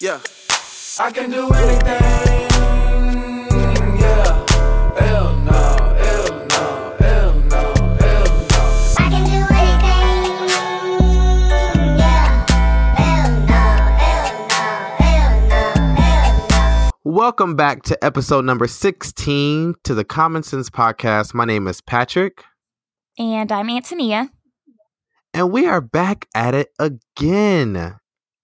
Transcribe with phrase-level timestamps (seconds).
[0.00, 0.20] Yeah.
[1.00, 2.02] I can do anything.
[3.98, 4.46] Yeah.
[4.98, 5.52] Hell no.
[5.96, 6.96] Hell no.
[6.98, 7.74] Hell no.
[7.98, 8.60] Hell no.
[8.98, 10.48] I can do anything.
[11.98, 12.46] Yeah.
[12.98, 13.64] Hell no,
[13.96, 14.62] hell no,
[15.00, 16.90] hell no, hell no.
[17.04, 21.32] Welcome back to episode number 16 to the Common Sense Podcast.
[21.32, 22.44] My name is Patrick,
[23.18, 24.30] And I'm Antonia.
[25.38, 27.94] And we are back at it again,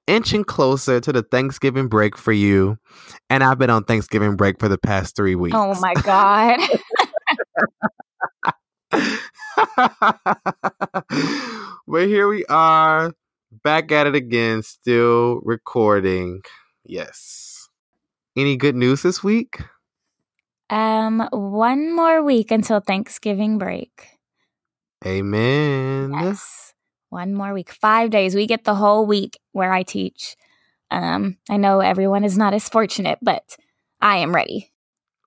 [0.07, 2.79] inching closer to the Thanksgiving break for you.
[3.29, 5.57] And I've been on Thanksgiving break for the past three weeks.
[5.59, 6.61] Oh my God.
[11.89, 13.13] but here we are,
[13.65, 16.43] back at it again, still recording.
[16.85, 17.69] Yes.
[18.37, 19.59] Any good news this week?
[20.71, 24.07] um, one more week until Thanksgiving break.
[25.05, 26.13] Amen.
[26.13, 26.74] Yes.
[27.15, 27.71] One more week.
[27.71, 28.35] Five days.
[28.35, 30.35] We get the whole week where I teach.
[30.91, 33.57] Um, I know everyone is not as fortunate, but
[34.01, 34.73] I am ready.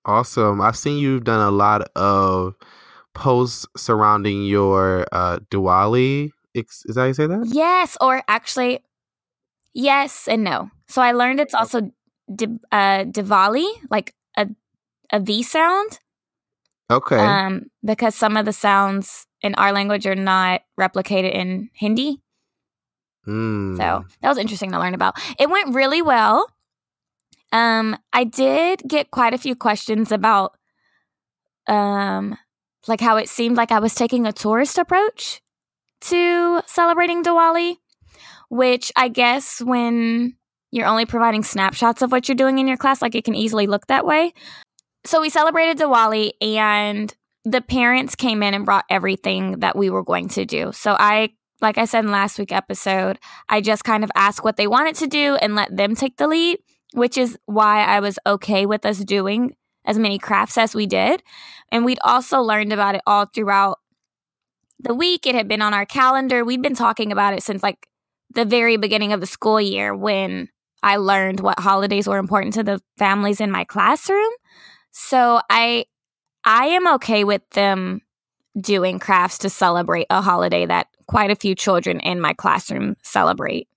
[0.04, 0.60] Awesome.
[0.60, 2.56] I've seen you've done a lot of
[3.14, 6.32] posts surrounding your uh Diwali.
[6.54, 7.46] Is that how you say that?
[7.46, 8.80] Yes, or actually,
[9.74, 10.70] yes and no.
[10.90, 11.90] So I learned it's also
[12.34, 14.50] Di- uh, Divali, like a
[15.14, 16.00] a V sound.
[16.90, 17.18] Okay.
[17.18, 22.22] um, because some of the sounds in our language are not replicated in Hindi.
[23.28, 23.78] Mm.
[23.78, 25.20] So that was interesting to learn about.
[25.40, 26.48] It went really well.
[27.52, 30.58] Um, I did get quite a few questions about,
[31.68, 32.38] um,
[32.88, 35.42] like how it seemed like I was taking a tourist approach
[36.02, 37.78] to celebrating Diwali,
[38.50, 40.36] which I guess when
[40.72, 43.68] you're only providing snapshots of what you're doing in your class, like it can easily
[43.68, 44.34] look that way.
[45.06, 47.14] So we celebrated Diwali and
[47.50, 50.72] the parents came in and brought everything that we were going to do.
[50.74, 51.30] So I,
[51.62, 54.96] like I said in last week episode, I just kind of asked what they wanted
[54.96, 56.60] to do and let them take the lead,
[56.94, 61.24] which is why I was okay with us doing as many crafts as we did.
[61.72, 63.80] And we'd also learned about it all throughout
[64.80, 65.26] the week.
[65.26, 66.44] It had been on our calendar.
[66.44, 67.88] We'd been talking about it since like
[68.36, 70.50] the very beginning of the school year when
[70.84, 74.32] I learned what holidays were important to the families in my classroom.
[74.92, 75.86] So I
[76.48, 78.00] I am okay with them
[78.58, 83.68] doing crafts to celebrate a holiday that quite a few children in my classroom celebrate.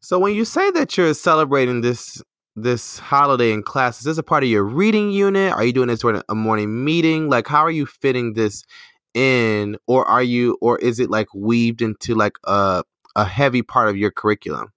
[0.00, 2.22] so when you say that you're celebrating this
[2.56, 5.52] this holiday in class, is this a part of your reading unit?
[5.52, 7.28] Are you doing this during a morning meeting?
[7.28, 8.64] Like how are you fitting this
[9.12, 12.82] in or are you or is it like weaved into like a
[13.14, 14.73] a heavy part of your curriculum?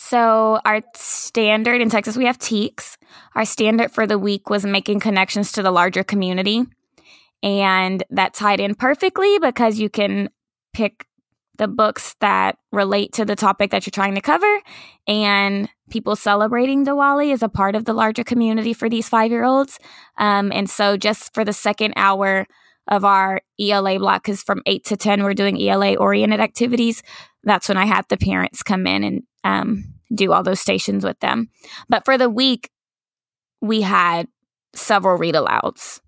[0.00, 2.96] So our standard in Texas we have TEKS.
[3.34, 6.62] Our standard for the week was making connections to the larger community.
[7.42, 10.30] And that tied in perfectly because you can
[10.72, 11.08] pick
[11.56, 14.60] the books that relate to the topic that you're trying to cover.
[15.08, 19.42] And people celebrating Diwali is a part of the larger community for these five year
[19.42, 19.80] olds.
[20.16, 22.46] Um, and so, just for the second hour
[22.86, 27.02] of our ELA block, because from 8 to 10, we're doing ELA oriented activities,
[27.44, 29.84] that's when I had the parents come in and um,
[30.14, 31.50] do all those stations with them.
[31.88, 32.70] But for the week,
[33.60, 34.28] we had
[34.74, 36.00] several read alouds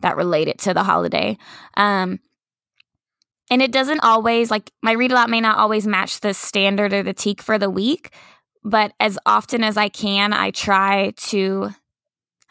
[0.00, 1.38] that related to the holiday.
[1.76, 2.20] Um,
[3.50, 7.02] and it doesn't always like my read aloud may not always match the standard or
[7.02, 8.10] the TEK for the week,
[8.62, 11.70] but as often as I can, I try to.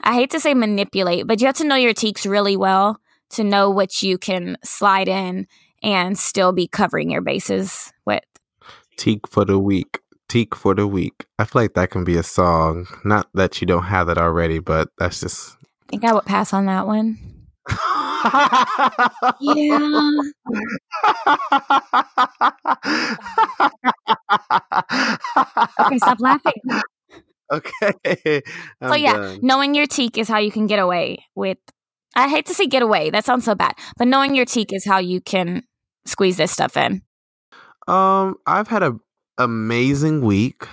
[0.05, 2.99] I hate to say manipulate, but you have to know your TEKS really well
[3.31, 5.47] to know what you can slide in
[5.81, 7.92] and still be covering your bases.
[8.97, 9.99] TEK for the week.
[10.29, 11.25] TEK for the week.
[11.37, 12.87] I feel like that can be a song.
[13.03, 16.53] Not that you don't have that already, but that's just I think I would pass
[16.53, 17.17] on that one.
[19.41, 20.09] Yeah.
[25.79, 26.53] Okay, stop laughing.
[27.51, 28.41] Okay.
[28.81, 29.39] so I'm yeah, done.
[29.41, 31.57] knowing your TEK is how you can get away with.
[32.15, 33.09] I hate to say get away.
[33.09, 35.63] That sounds so bad, but knowing your TEK is how you can
[36.05, 37.01] squeeze this stuff in.
[37.87, 38.97] Um, I've had a
[39.37, 40.67] amazing week.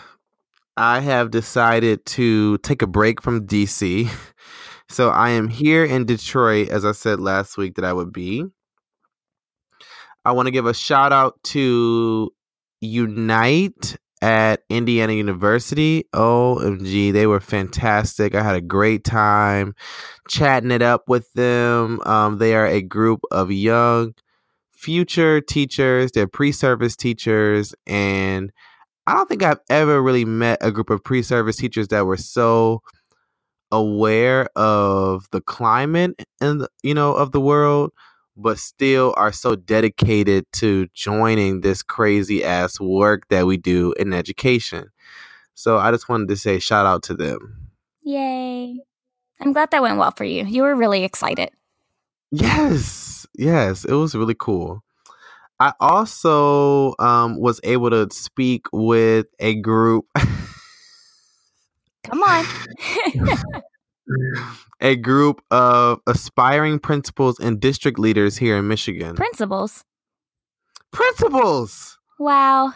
[0.76, 4.08] I have decided to take a break from DC.
[4.90, 8.44] So I am here in Detroit, as I said last week that I would be.
[10.25, 12.32] I want to give a shout out to
[12.81, 16.08] Unite at Indiana University.
[16.12, 18.34] OMG, they were fantastic.
[18.34, 19.76] I had a great time
[20.29, 22.00] chatting it up with them.
[22.05, 24.14] Um, they are a group of young
[24.81, 28.50] future teachers, they're pre service teachers, and
[29.06, 32.17] I don't think I've ever really met a group of pre service teachers that were
[32.17, 32.81] so
[33.71, 37.93] aware of the climate and you know of the world
[38.37, 44.15] but still are so dedicated to joining this crazy ass work that we do in
[44.15, 44.91] education.
[45.55, 47.69] So I just wanted to say shout out to them.
[48.03, 48.81] Yay.
[49.41, 50.44] I'm glad that went well for you.
[50.44, 51.50] You were really excited.
[52.31, 54.82] Yes, yes, it was really cool.
[55.59, 60.06] I also um, was able to speak with a group.
[62.05, 62.47] Come on.
[64.81, 69.15] a group of aspiring principals and district leaders here in Michigan.
[69.15, 69.85] Principals.
[70.93, 71.99] principals!
[72.19, 72.73] Wow.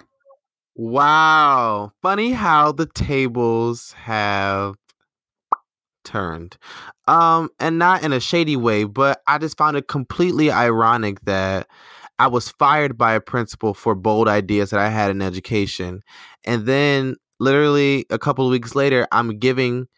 [0.77, 1.93] Wow.
[2.03, 4.77] Funny how the tables have
[6.05, 6.57] turned.
[7.07, 11.69] Um and not in a shady way, but I just found it completely ironic that
[12.19, 16.03] I was fired by a principal for bold ideas that I had in education.
[16.45, 19.89] And then literally a couple of weeks later, I'm giving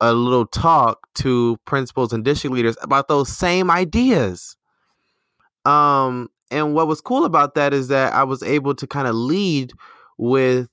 [0.00, 4.56] a little talk to principals and district leaders about those same ideas.
[5.64, 9.14] Um, and what was cool about that is that I was able to kind of
[9.14, 9.72] lead
[10.16, 10.68] with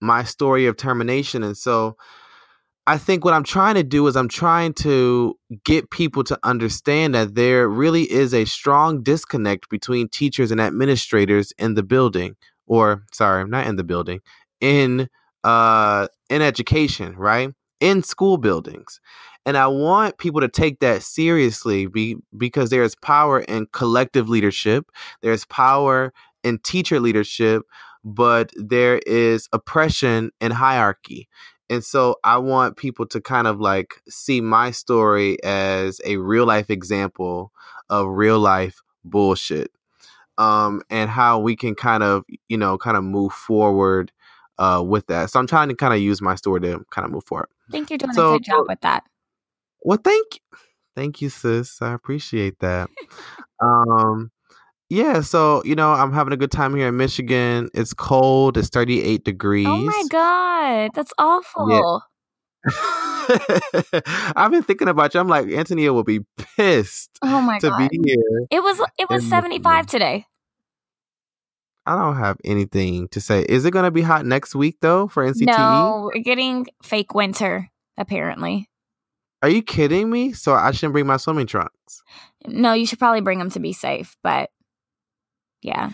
[0.00, 1.42] my story of termination.
[1.42, 1.96] And so
[2.86, 7.14] I think what I'm trying to do is I'm trying to get people to understand
[7.14, 12.34] that there really is a strong disconnect between teachers and administrators in the building,
[12.66, 14.20] or sorry, not in the building,
[14.60, 15.08] in
[15.44, 17.50] uh in education, right?
[17.80, 19.00] In school buildings.
[19.46, 24.28] And I want people to take that seriously be, because there is power in collective
[24.28, 24.90] leadership.
[25.20, 26.12] There's power
[26.44, 27.62] in teacher leadership,
[28.04, 31.28] but there is oppression and hierarchy.
[31.72, 36.44] And so I want people to kind of like see my story as a real
[36.46, 37.50] life example
[37.88, 39.70] of real life bullshit.
[40.38, 44.10] Um, and how we can kind of, you know, kind of move forward
[44.58, 45.30] uh, with that.
[45.30, 47.48] So I'm trying to kind of use my story to kind of move forward.
[47.68, 49.04] I think you're doing So- a good job with that.
[49.82, 50.58] Well, thank you.
[50.96, 51.80] thank you, sis.
[51.82, 52.88] I appreciate that.
[53.60, 54.30] um
[54.92, 57.70] yeah, so you know, I'm having a good time here in Michigan.
[57.72, 59.66] It's cold, it's 38 degrees.
[59.66, 62.02] Oh my god, that's awful.
[64.36, 65.20] I've been thinking about you.
[65.20, 66.20] I'm like, Antonia will be
[66.56, 67.88] pissed Oh my to god.
[67.90, 68.46] be here.
[68.50, 70.26] It was it was in 75 today.
[71.86, 73.44] I don't have anything to say.
[73.48, 75.46] Is it going to be hot next week though for NCTE?
[75.56, 78.68] No, we're getting fake winter apparently.
[79.42, 80.32] Are you kidding me?
[80.34, 82.02] So I shouldn't bring my swimming trunks.
[82.46, 84.50] No, you should probably bring them to be safe, but
[85.62, 85.90] yeah.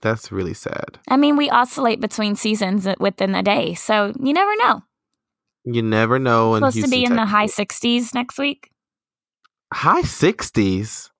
[0.00, 0.98] That's really sad.
[1.08, 4.82] I mean, we oscillate between seasons uh, within a day, so you never know.
[5.64, 6.54] You never know.
[6.54, 8.70] supposed to be Houston, in the high 60s next week.
[9.72, 11.10] high 60s.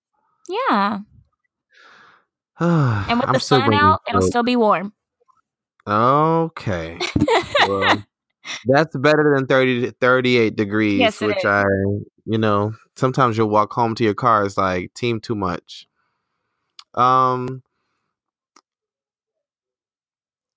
[0.48, 0.98] Yeah.
[2.60, 4.92] And with I'm the sun out, it'll still be warm.
[5.86, 6.98] Okay.
[7.66, 8.02] Well,
[8.66, 11.44] that's better than 30 to 38 degrees, Yes, which is.
[11.44, 11.64] I,
[12.24, 14.44] you know, sometimes you'll walk home to your car.
[14.44, 15.86] It's like, team too much.
[16.94, 17.62] Um,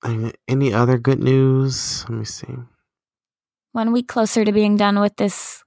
[0.04, 2.04] any- any other good news?
[2.10, 2.56] Let me see.
[3.74, 5.64] One week closer to being done with this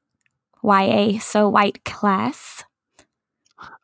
[0.62, 2.65] YA so white class.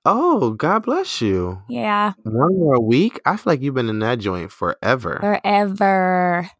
[0.04, 1.62] Oh, God bless you.
[1.68, 3.20] Yeah, One more week?
[3.26, 5.18] I feel like you've been in that joint forever.
[5.20, 6.50] forever.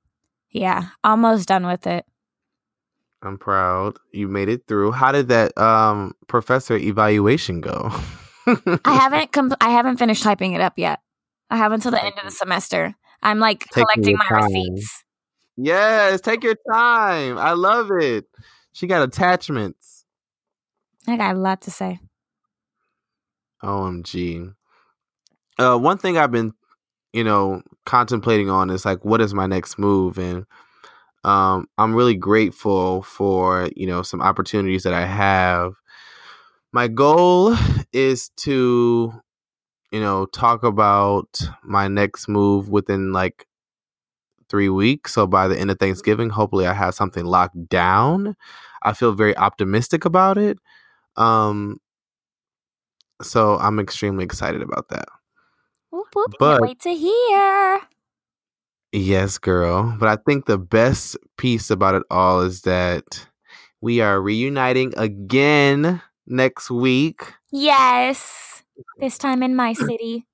[0.51, 2.05] Yeah, almost done with it.
[3.23, 3.99] I'm proud.
[4.13, 4.93] You made it through.
[4.93, 7.91] How did that um professor evaluation go?
[8.47, 11.01] I haven't com- I haven't finished typing it up yet.
[11.51, 12.95] I have until the end of the semester.
[13.23, 14.43] I'm like Taking collecting my time.
[14.45, 15.05] receipts.
[15.57, 17.37] Yes, take your time.
[17.37, 18.25] I love it.
[18.73, 20.07] She got attachments.
[21.07, 21.99] I got a lot to say.
[23.63, 24.55] OMG.
[25.59, 26.55] Uh, one thing I've been,
[27.13, 30.19] you know, contemplating on is like, what is my next move?
[30.19, 30.47] And
[31.25, 35.75] um, I'm really grateful for, you know, some opportunities that I have.
[36.73, 37.57] My goal
[37.93, 39.13] is to,
[39.93, 43.47] you know, talk about my next move within like
[44.49, 45.13] three weeks.
[45.15, 48.37] So by the end of Thanksgiving, hopefully I have something locked down.
[48.83, 50.59] I feel very optimistic about it.
[51.17, 51.79] Um,
[53.23, 55.09] so I'm extremely excited about that.
[55.91, 56.35] Whoop, whoop.
[56.39, 57.81] But- Can't wait to hear.
[58.93, 59.97] Yes, girl.
[59.99, 63.27] But I think the best piece about it all is that
[63.81, 67.33] we are reuniting again next week.
[67.53, 68.63] Yes.
[68.99, 70.27] This time in my city.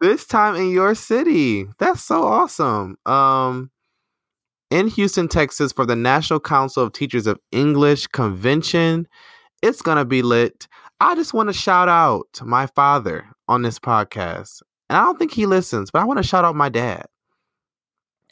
[0.00, 1.66] This time in your city.
[1.78, 2.96] That's so awesome.
[3.06, 3.70] Um
[4.70, 9.06] in Houston, Texas for the National Council of Teachers of English convention.
[9.62, 10.66] It's going to be lit.
[10.98, 14.62] I just want to shout out my father on this podcast.
[14.90, 17.06] And I don't think he listens, but I want to shout out my dad.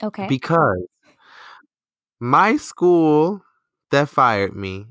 [0.02, 0.26] Okay.
[0.26, 0.86] because
[2.20, 3.42] my school
[3.90, 4.86] that fired me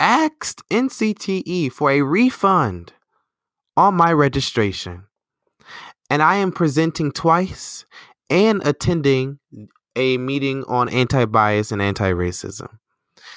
[0.00, 2.92] asked NCTE for a refund
[3.76, 5.04] on my registration.
[6.10, 7.86] And I am presenting twice
[8.28, 9.38] and attending
[9.96, 12.68] a meeting on anti bias and anti racism.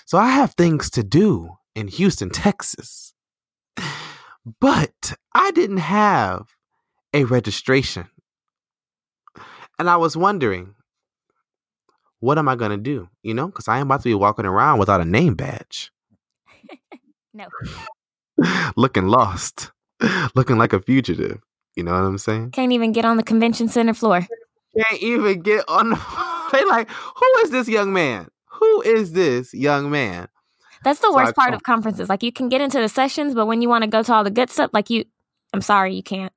[0.05, 3.13] So I have things to do in Houston, Texas.
[4.59, 6.47] But I didn't have
[7.13, 8.07] a registration.
[9.79, 10.73] And I was wondering,
[12.19, 13.09] what am I going to do?
[13.23, 15.91] You know, because I am about to be walking around without a name badge,
[17.33, 17.47] No.
[18.75, 19.71] looking lost,
[20.35, 21.41] looking like a fugitive.
[21.75, 22.51] You know what I'm saying?
[22.51, 24.25] Can't even get on the convention center floor.
[24.77, 25.89] Can't even get on.
[25.89, 28.29] The, they like, who is this young man?
[28.47, 30.29] Who is this young man?
[30.85, 32.07] That's the So I worst part told- of conferences.
[32.07, 34.23] Like you can get into the sessions, but when you want to go to all
[34.23, 35.03] the good stuff, like you,
[35.53, 36.31] I'm sorry, you can't.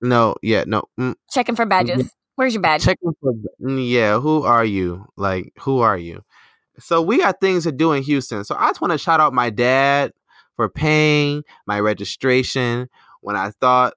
[0.00, 0.84] No, yeah, no.
[0.98, 2.10] Mm, Checking for badges.
[2.40, 2.84] Where's your badge?
[2.84, 5.04] checking for mm, yeah who are you?
[5.18, 6.24] Like who are you?
[6.78, 8.44] So we got things to do in houston.
[8.44, 10.14] So i just want to shout out my dad
[10.56, 12.88] for paying my registration
[13.20, 13.92] when i thought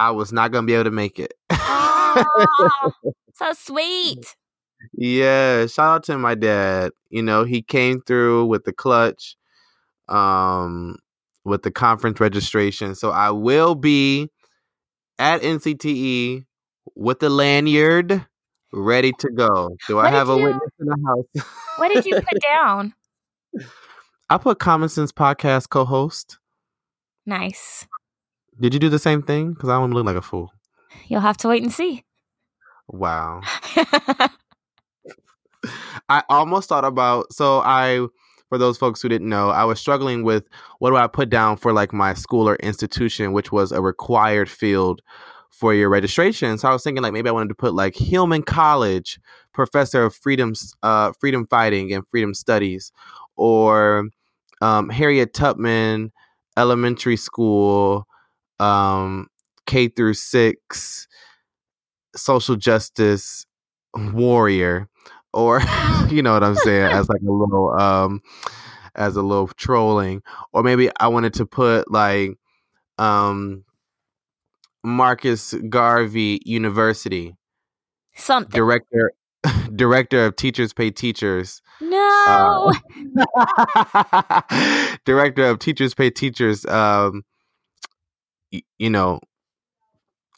[0.00, 1.34] i was not going to be able to make it.
[1.50, 2.90] Aw,
[3.34, 4.34] so sweet.
[4.94, 6.90] yeah shout out to my dad.
[7.10, 9.36] You know he came through with the clutch
[10.08, 10.96] um
[11.44, 12.96] with the conference registration.
[12.96, 14.28] So i will be
[15.20, 16.46] at ncte
[16.94, 18.24] with the lanyard
[18.72, 21.92] ready to go do i What did have a you- witness in the house What
[21.92, 22.94] did you put down?
[24.28, 26.38] I put Common Sense podcast co-host.
[27.26, 27.86] Nice.
[28.60, 29.52] Did you do the same thing?
[29.52, 30.52] Because I want to look like a fool.
[31.06, 32.02] You'll have to wait and see.
[32.88, 33.42] Wow.
[36.08, 38.06] I almost thought about so I
[38.48, 40.44] for those folks who didn't know, I was struggling with
[40.78, 44.48] what do I put down for like my school or institution, which was a required
[44.48, 45.02] field
[45.56, 46.58] for your registration.
[46.58, 49.18] So I was thinking like maybe I wanted to put like Hillman College,
[49.54, 52.92] professor of freedom uh freedom fighting and freedom studies,
[53.36, 54.08] or
[54.60, 56.12] um, Harriet Tubman
[56.58, 58.06] Elementary School,
[58.60, 59.28] um,
[59.66, 61.08] K through six,
[62.14, 63.46] social justice
[63.94, 64.88] warrior,
[65.32, 65.62] or
[66.10, 68.20] you know what I'm saying, as like a little um,
[68.94, 70.22] as a little trolling,
[70.52, 72.36] or maybe I wanted to put like
[72.98, 73.64] um,
[74.86, 77.34] Marcus Garvey University
[78.14, 78.56] Something.
[78.58, 79.12] director
[79.74, 82.72] director of Teachers Pay Teachers no.
[85.04, 87.22] director of teachers pay teachers um
[88.52, 89.20] y- you know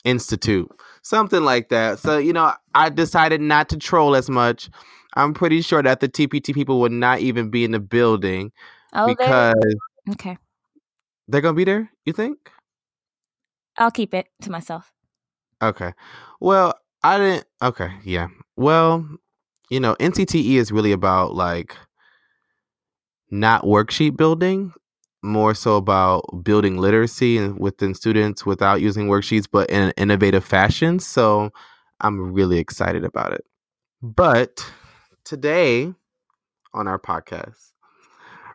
[0.04, 0.68] institute
[1.02, 4.70] something like that so you know i decided not to troll as much
[5.14, 8.50] i'm pretty sure that the tpt people would not even be in the building
[8.92, 9.54] oh, because
[10.10, 10.38] Okay.
[11.28, 12.50] they're gonna be there you think
[13.78, 14.92] I'll keep it to myself.
[15.62, 15.92] okay.
[16.40, 18.26] Well i didn't okay yeah.
[18.56, 19.08] Well
[19.70, 21.76] you know ncte is really about like
[23.30, 24.72] not worksheet building
[25.22, 30.98] more so about building literacy within students without using worksheets but in an innovative fashion
[30.98, 31.50] so
[32.00, 33.44] i'm really excited about it.
[34.02, 34.64] But
[35.24, 35.92] today
[36.72, 37.72] on our podcast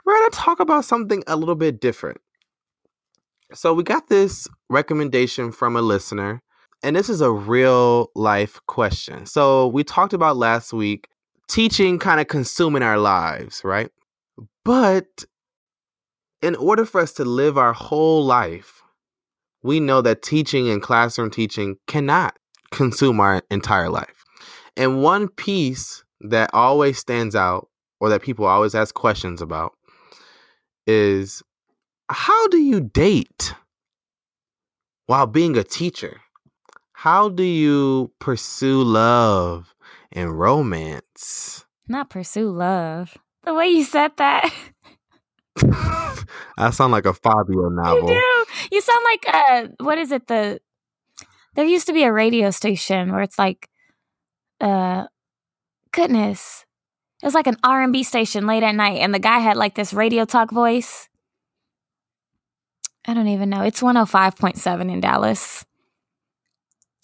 [0.06, 2.20] we're going to talk about something a little bit different
[3.53, 6.41] so we got this recommendation from a listener
[6.83, 11.07] and this is a real life question so we talked about last week
[11.48, 13.89] teaching kind of consuming our lives right
[14.65, 15.25] but
[16.43, 18.81] in order for us to live our whole life,
[19.63, 22.38] we know that teaching and classroom teaching cannot
[22.72, 24.25] consume our entire life.
[24.75, 27.69] And one piece that always stands out,
[28.01, 29.72] or that people always ask questions about,
[30.86, 31.41] is
[32.10, 33.53] how do you date
[35.05, 36.22] while being a teacher?
[36.93, 39.74] How do you pursue love
[40.12, 41.65] and romance?
[41.88, 43.17] Not pursue love.
[43.43, 44.53] The way you said that.
[46.57, 48.10] I sound like a Fabio novel.
[48.10, 48.45] You do.
[48.72, 50.27] You sound like uh what is it?
[50.27, 50.60] The
[51.55, 53.69] there used to be a radio station where it's like
[54.62, 55.05] uh
[55.91, 56.65] goodness.
[57.22, 59.57] It was like an R and B station late at night and the guy had
[59.57, 61.10] like this radio talk voice.
[63.05, 63.62] I don't even know.
[63.63, 65.65] It's 105.7 in Dallas.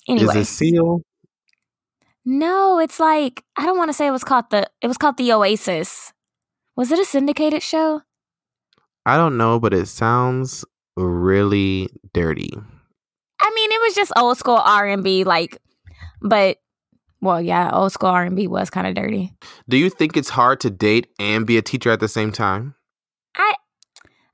[0.08, 0.30] Anyway.
[0.30, 1.02] Is it Seal?
[2.26, 5.18] No, it's like I don't want to say it was called the it was called
[5.18, 6.14] the Oasis.
[6.76, 8.02] Was it a syndicated show?
[9.06, 10.64] I don't know, but it sounds
[10.96, 12.52] really dirty.
[13.42, 15.58] I mean, it was just old school R and B, like,
[16.22, 16.58] but
[17.22, 19.34] well, yeah, old school R and B was kind of dirty.
[19.68, 22.76] Do you think it's hard to date and be a teacher at the same time?
[23.36, 23.54] I,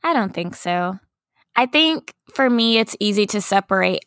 [0.04, 1.00] I don't think so.
[1.56, 4.06] I think for me, it's easy to separate.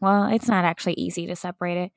[0.00, 1.92] Well, it's not actually easy to separate it.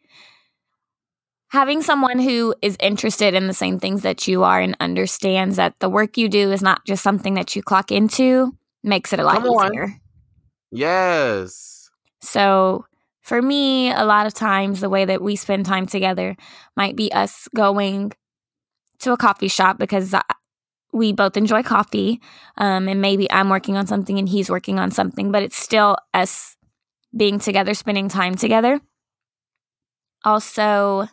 [1.52, 5.74] having someone who is interested in the same things that you are and understands that
[5.80, 9.24] the work you do is not just something that you clock into makes it a
[9.24, 9.96] lot easier.
[10.72, 11.90] Yes.
[12.22, 12.86] So
[13.24, 16.36] for me, a lot of times the way that we spend time together
[16.76, 18.12] might be us going
[19.00, 20.22] to a coffee shop because I-
[20.92, 22.22] we both enjoy coffee.
[22.58, 25.98] Um, and maybe I'm working on something and he's working on something, but it's still
[26.14, 26.56] us
[27.16, 28.80] being together, spending time together.
[30.24, 31.08] Also,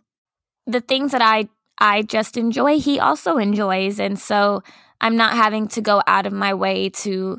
[0.66, 4.62] the things that I I just enjoy, he also enjoys, and so
[5.00, 7.38] I'm not having to go out of my way to,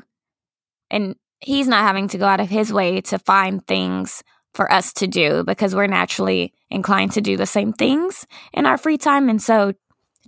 [0.90, 4.22] and he's not having to go out of his way to find things
[4.54, 8.78] for us to do because we're naturally inclined to do the same things in our
[8.78, 9.72] free time, and so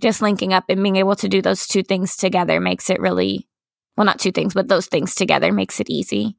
[0.01, 3.47] just linking up and being able to do those two things together makes it really
[3.97, 6.35] well, not two things, but those things together makes it easy.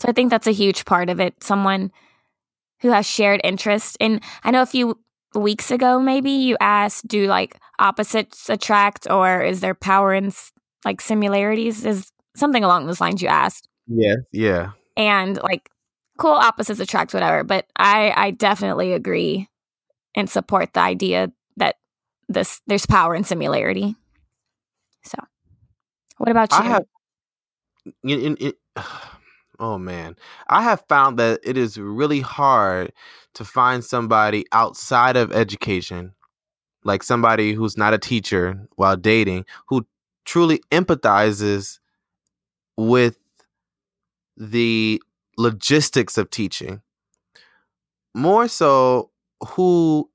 [0.00, 1.42] So I think that's a huge part of it.
[1.42, 1.90] Someone
[2.80, 3.96] who has shared interest.
[4.00, 4.98] And I know a few
[5.34, 10.32] weeks ago, maybe you asked, do like opposites attract or is there power in
[10.84, 11.84] like similarities?
[11.84, 13.68] Is something along those lines you asked.
[13.86, 14.72] yeah Yeah.
[14.96, 15.70] And like
[16.18, 17.44] cool opposites attract, whatever.
[17.44, 19.48] But I, I definitely agree
[20.14, 21.32] and support the idea
[22.28, 23.96] this there's power in similarity.
[25.04, 25.18] So
[26.18, 26.58] what about you?
[26.58, 26.84] I have.
[28.04, 28.52] In, in,
[29.58, 30.16] oh man,
[30.48, 32.92] I have found that it is really hard
[33.34, 36.14] to find somebody outside of education,
[36.84, 39.86] like somebody who's not a teacher while dating, who
[40.24, 41.78] truly empathizes
[42.76, 43.16] with
[44.36, 45.02] the
[45.36, 46.82] logistics of teaching.
[48.14, 49.10] More so,
[49.46, 50.10] who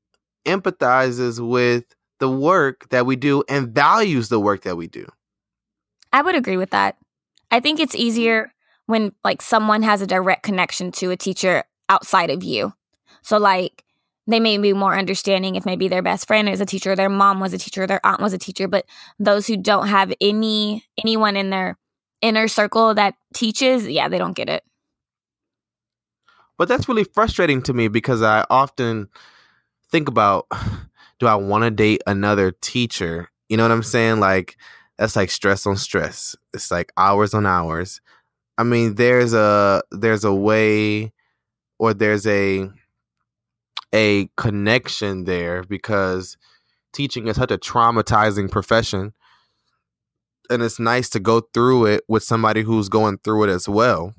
[0.46, 1.86] empathizes with
[2.24, 5.06] the work that we do and values the work that we do.
[6.14, 6.96] I would agree with that.
[7.52, 8.54] I think it's easier
[8.86, 12.72] when like someone has a direct connection to a teacher outside of you.
[13.24, 13.84] So like
[14.26, 17.42] they may be more understanding if maybe their best friend is a teacher, their mom
[17.42, 18.86] was a teacher, their aunt was a teacher, but
[19.20, 21.78] those who don't have any anyone in their
[22.22, 24.64] inner circle that teaches, yeah, they don't get it.
[26.58, 29.10] But that's really frustrating to me because I often
[29.92, 30.48] think about
[31.24, 33.30] do I want to date another teacher?
[33.48, 34.20] You know what I'm saying?
[34.20, 34.58] Like
[34.98, 36.36] that's like stress on stress.
[36.54, 38.02] It's like hours on hours.
[38.58, 41.14] I mean, there's a there's a way
[41.80, 42.70] or there's a
[43.96, 46.36] a connection there because
[46.92, 49.14] teaching is such a traumatizing profession
[50.50, 54.14] and it's nice to go through it with somebody who's going through it as well.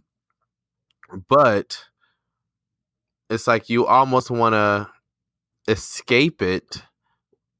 [1.29, 1.85] But
[3.29, 4.89] it's like you almost want to
[5.69, 6.83] escape it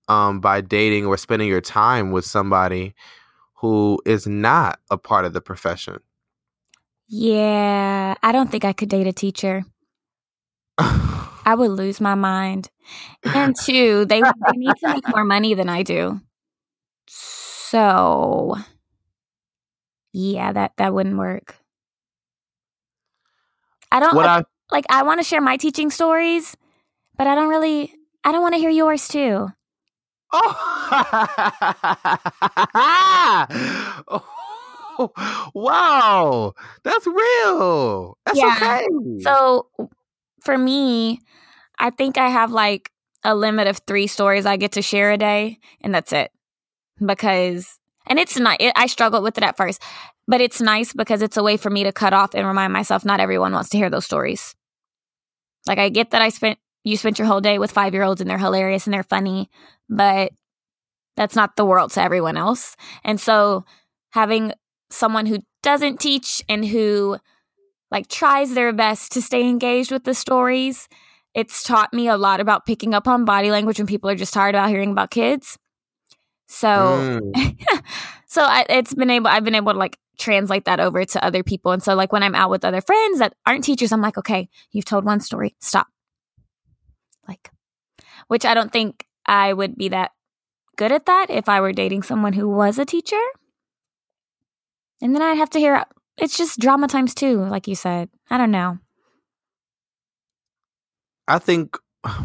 [0.09, 2.95] um, by dating or spending your time with somebody
[3.55, 5.99] who is not a part of the profession.
[7.09, 9.65] Yeah, I don't think I could date a teacher.
[10.79, 12.71] I would lose my mind.
[13.25, 16.21] And two, they, they need to make more money than I do.
[17.07, 18.57] So,
[20.13, 21.57] yeah, that that wouldn't work.
[23.91, 26.57] I don't what like, I like I want to share my teaching stories,
[27.17, 27.93] but I don't really
[28.25, 29.49] I don't want to hear yours too.
[34.09, 34.23] Oh,
[35.55, 38.17] wow, that's real.
[38.27, 38.55] That's Yeah.
[38.57, 38.87] okay.
[39.23, 39.69] So,
[40.43, 41.21] for me,
[41.79, 42.91] I think I have like
[43.25, 46.31] a limit of 3 stories I get to share a day, and that's it.
[47.05, 49.83] Because and it's not it, I struggled with it at first,
[50.29, 53.05] but it's nice because it's a way for me to cut off and remind myself
[53.05, 54.55] not everyone wants to hear those stories.
[55.67, 58.39] Like I get that I spent you spent your whole day with 5-year-olds and they're
[58.39, 59.51] hilarious and they're funny,
[59.89, 60.33] but
[61.17, 62.77] that's not the world to everyone else.
[63.05, 63.65] And so
[64.11, 64.53] having
[64.91, 67.19] someone who doesn't teach and who
[67.91, 70.89] like tries their best to stay engaged with the stories,
[71.35, 74.35] it's taught me a lot about picking up on body language when people are just
[74.35, 75.59] tired about hearing about kids.
[76.47, 77.59] So Mm.
[78.27, 81.43] so I, it's been able I've been able to like translate that over to other
[81.43, 81.73] people.
[81.73, 84.49] And so like when I'm out with other friends that aren't teachers, I'm like, okay,
[84.71, 85.89] you've told one story, stop.
[87.29, 87.51] Like,
[88.29, 90.13] which I don't think I would be that
[90.77, 93.21] good at that if I were dating someone who was a teacher.
[95.01, 95.85] And then I'd have to hear
[96.17, 98.09] it's just drama times two, like you said.
[98.31, 98.79] I don't know.
[101.27, 101.77] I think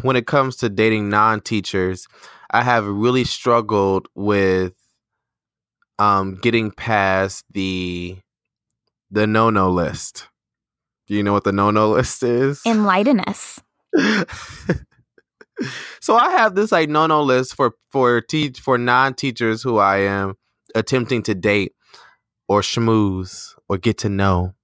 [0.02, 2.06] when it comes to dating non-teachers,
[2.50, 4.74] I have really struggled with
[5.98, 8.18] um getting past the
[9.10, 10.28] the no-no list.
[11.06, 12.62] Do you know what the no-no list is?
[12.64, 13.60] Enlighten us.
[16.00, 20.34] so I have this like no-no list for for teach for non-teachers who I am
[20.74, 21.72] attempting to date
[22.48, 24.54] or schmooze or get to know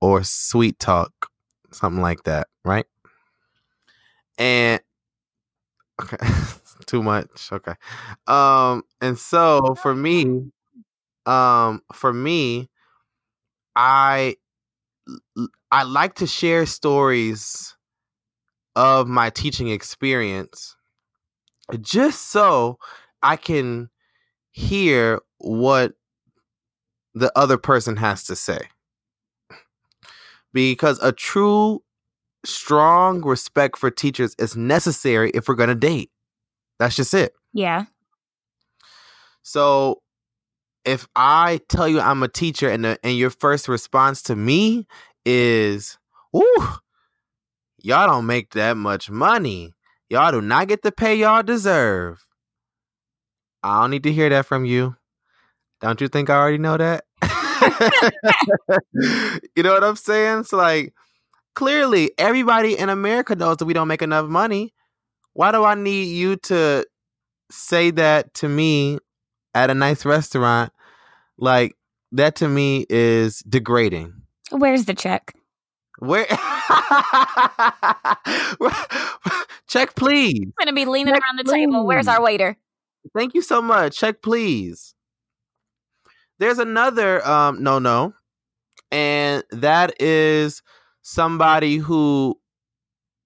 [0.00, 1.12] or sweet talk,
[1.72, 2.86] something like that, right?
[4.38, 4.80] And
[6.02, 6.16] Okay.
[6.86, 7.52] Too much.
[7.52, 7.74] Okay.
[8.26, 10.50] Um and so for me
[11.26, 12.68] um for me
[13.76, 14.36] I
[15.70, 17.76] I like to share stories
[18.76, 20.76] of my teaching experience
[21.80, 22.78] just so
[23.22, 23.90] I can
[24.50, 25.92] hear what
[27.14, 28.60] the other person has to say.
[30.52, 31.82] Because a true
[32.44, 36.10] strong respect for teachers is necessary if we're going to date.
[36.78, 37.34] That's just it.
[37.52, 37.84] Yeah.
[39.42, 40.02] So
[40.84, 44.86] if I tell you I'm a teacher and the, and your first response to me
[45.24, 45.98] is,
[46.34, 46.66] "Ooh,
[47.82, 49.74] y'all don't make that much money.
[50.08, 52.24] Y'all do not get the pay y'all deserve."
[53.62, 54.96] I don't need to hear that from you.
[55.80, 57.04] Don't you think I already know that?
[59.56, 60.44] you know what I'm saying?
[60.44, 60.94] So like
[61.54, 64.74] clearly everybody in America knows that we don't make enough money.
[65.32, 66.84] Why do I need you to
[67.50, 68.98] say that to me
[69.54, 70.72] at a nice restaurant?
[71.38, 71.76] Like
[72.12, 74.14] that to me is degrading.
[74.50, 75.34] Where's the check?
[76.00, 76.26] Where
[79.68, 80.46] check please.
[80.46, 81.86] I'm gonna be leaning Check, around the table.
[81.86, 82.56] Where's our waiter?
[83.14, 83.98] Thank you so much.
[83.98, 84.94] Check please.
[86.38, 88.14] There's another um no no.
[88.90, 90.62] And that is
[91.02, 92.40] somebody who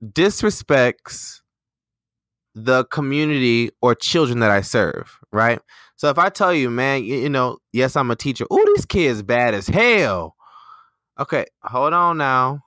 [0.04, 1.40] disrespects
[2.54, 5.60] the community or children that I serve, right?
[5.96, 8.46] So if I tell you, man, you, you know, yes, I'm a teacher.
[8.50, 10.33] Oh, these kids bad as hell.
[11.18, 12.64] Okay, hold on now.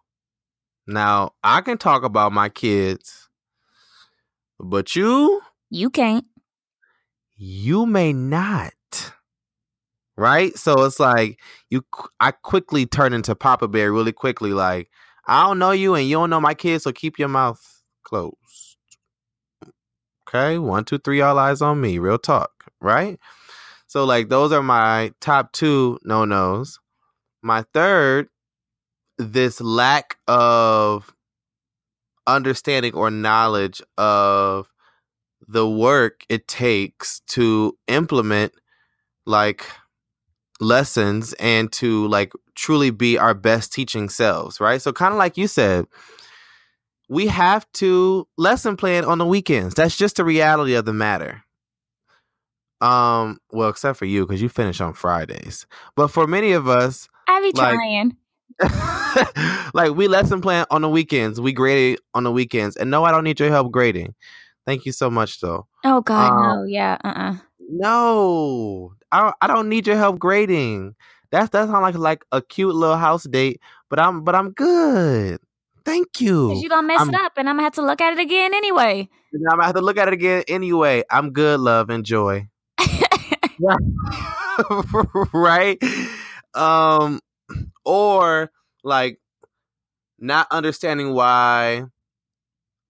[0.88, 3.28] Now I can talk about my kids,
[4.60, 6.26] but you, You can't.
[7.36, 8.74] you may not.
[10.16, 10.58] Right?
[10.58, 11.84] So it's like you
[12.20, 14.90] I quickly turn into Papa Bear really quickly like
[15.28, 17.62] I don't know you and you don't know my kids, so keep your mouth
[18.04, 18.34] closed.
[20.28, 22.00] Okay, one, two, three, all eyes on me.
[22.00, 23.20] Real talk, right?
[23.88, 26.80] So like those are my top two no nos.
[27.44, 28.28] My third,
[29.18, 31.14] this lack of
[32.26, 34.72] understanding or knowledge of
[35.48, 38.54] the work it takes to implement
[39.26, 39.66] like
[40.60, 44.82] lessons and to like truly be our best teaching selves, right?
[44.82, 45.86] So kind of like you said,
[47.10, 49.76] we have to lesson plan on the weekends.
[49.76, 51.44] That's just the reality of the matter.
[52.82, 55.66] Um, well, except for you, because you finish on Fridays.
[55.96, 58.18] But for many of us, I be Like- trying.
[59.74, 61.40] like we lesson plan on the weekends.
[61.42, 62.76] We grade it on the weekends.
[62.76, 64.16] And no, I don't need your help grading.
[64.66, 65.68] Thank you so much though.
[65.86, 66.64] Oh God, Um, no.
[66.66, 66.98] Yeah.
[67.04, 67.08] Uh.
[67.16, 67.36] uh
[67.70, 70.96] No, I don't, I don't need your help grading.
[71.32, 75.40] That's that sounds like like a cute little house date, but I'm but I'm good.
[75.86, 76.50] Thank you.
[76.50, 78.20] Cause you gonna mess I'm- it up, and I'm gonna have to look at it
[78.20, 79.08] again anyway.
[79.34, 81.04] I'm gonna have to look at it again anyway.
[81.12, 81.90] I'm good, love.
[81.90, 82.48] Enjoy.
[85.34, 85.82] right?
[86.54, 87.20] Um,
[87.88, 88.52] or
[88.84, 89.20] like
[90.20, 91.86] not understanding why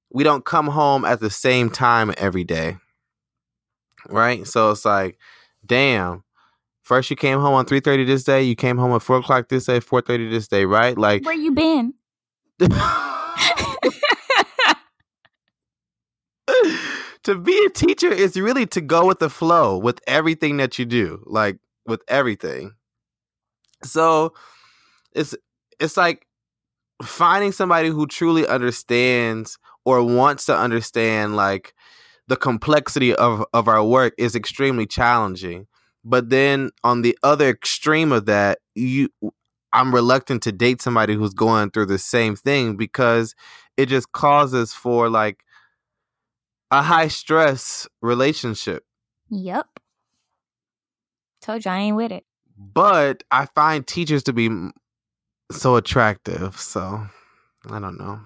[0.10, 2.78] we don't come home at the same time every day.
[4.10, 4.48] Right?
[4.48, 5.20] So it's like,
[5.66, 6.24] damn.
[6.82, 9.50] First you came home on three thirty this day, you came home at four o'clock
[9.50, 10.98] this day, four thirty this day, right?
[10.98, 11.94] Like Where you been?
[17.24, 20.86] to be a teacher is really to go with the flow with everything that you
[20.86, 22.74] do, like with everything.
[23.84, 24.34] So
[25.18, 25.36] it's
[25.80, 26.26] it's like
[27.04, 31.74] finding somebody who truly understands or wants to understand like
[32.28, 35.68] the complexity of of our work is extremely challenging.
[36.04, 39.10] But then on the other extreme of that, you
[39.74, 43.36] I'm reluctant to date somebody who's going through the same thing because
[43.76, 45.44] it just causes for like
[46.72, 48.84] a high stress relationship.
[49.30, 49.68] Yep.
[51.42, 52.26] Told you I ain't with it.
[52.58, 54.50] But I find teachers to be
[55.52, 56.60] so attractive.
[56.60, 57.08] So
[57.70, 58.20] I don't know.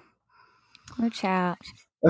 [1.01, 1.57] Oh, child.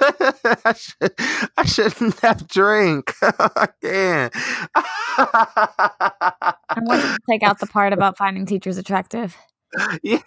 [0.00, 1.12] I, should,
[1.56, 3.12] I shouldn't have drink.
[3.22, 4.32] I can't.
[4.76, 9.36] I want to take out the part about finding teachers attractive.
[10.02, 10.20] yeah.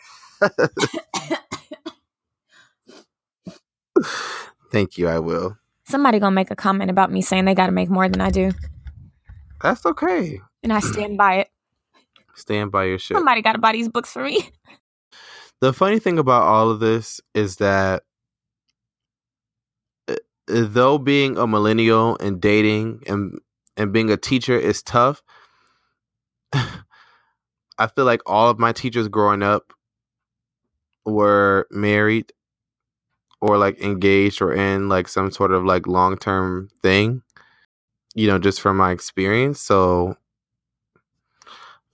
[4.72, 5.08] Thank you.
[5.08, 5.58] I will.
[5.86, 8.30] Somebody gonna make a comment about me saying they got to make more than I
[8.30, 8.52] do,
[9.62, 10.40] That's okay.
[10.64, 11.51] and I stand by it.
[12.36, 13.17] Stand by your shit.
[13.17, 14.50] Somebody got to buy these books for me.
[15.62, 18.02] The funny thing about all of this is that
[20.08, 20.15] uh,
[20.48, 23.39] though being a millennial and dating and
[23.78, 25.22] and being a teacher is tough,
[26.54, 29.72] I feel like all of my teachers growing up
[31.06, 32.32] were married
[33.41, 37.22] or like engaged or in like some sort of like long term thing,
[38.15, 39.62] you know, just from my experience.
[39.62, 40.17] So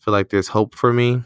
[0.08, 1.22] feel like there's hope for me.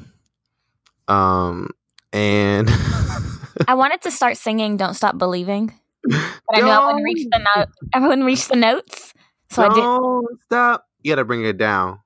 [1.07, 1.69] Um,
[2.11, 2.67] and
[3.67, 5.71] I wanted to start singing "Don't Stop Believing,"
[6.03, 6.19] but
[6.51, 7.67] I knew I wouldn't reach the note.
[7.93, 9.13] I wouldn't reach the notes,
[9.51, 9.81] so I did.
[9.81, 10.87] Don't stop.
[11.03, 11.99] You gotta bring it down.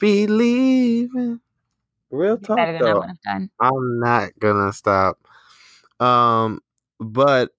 [0.00, 1.38] Believing.
[2.10, 2.98] Real talk Better than I though.
[2.98, 3.50] would have done.
[3.60, 5.18] I'm not gonna stop.
[6.00, 6.60] Um,
[6.98, 7.52] but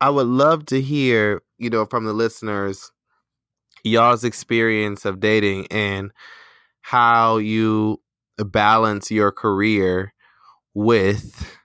[0.00, 2.90] I would love to hear, you know, from the listeners,
[3.84, 6.10] y'all's experience of dating and
[6.88, 8.00] how you
[8.38, 10.14] balance your career
[10.72, 11.58] with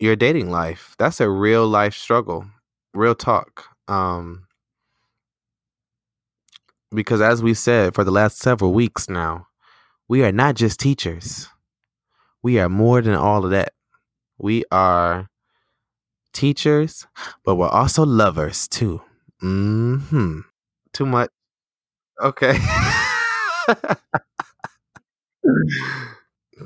[0.00, 0.96] your dating life.
[0.98, 2.46] That's a real life struggle.
[2.94, 3.66] Real talk.
[3.86, 4.48] Um
[6.92, 9.46] because as we said for the last several weeks now,
[10.08, 11.46] we are not just teachers.
[12.42, 13.72] We are more than all of that.
[14.36, 15.28] We are
[16.32, 17.06] teachers,
[17.44, 19.00] but we're also lovers too.
[19.38, 20.40] Hmm.
[20.92, 21.30] Too much.
[22.20, 22.58] Okay.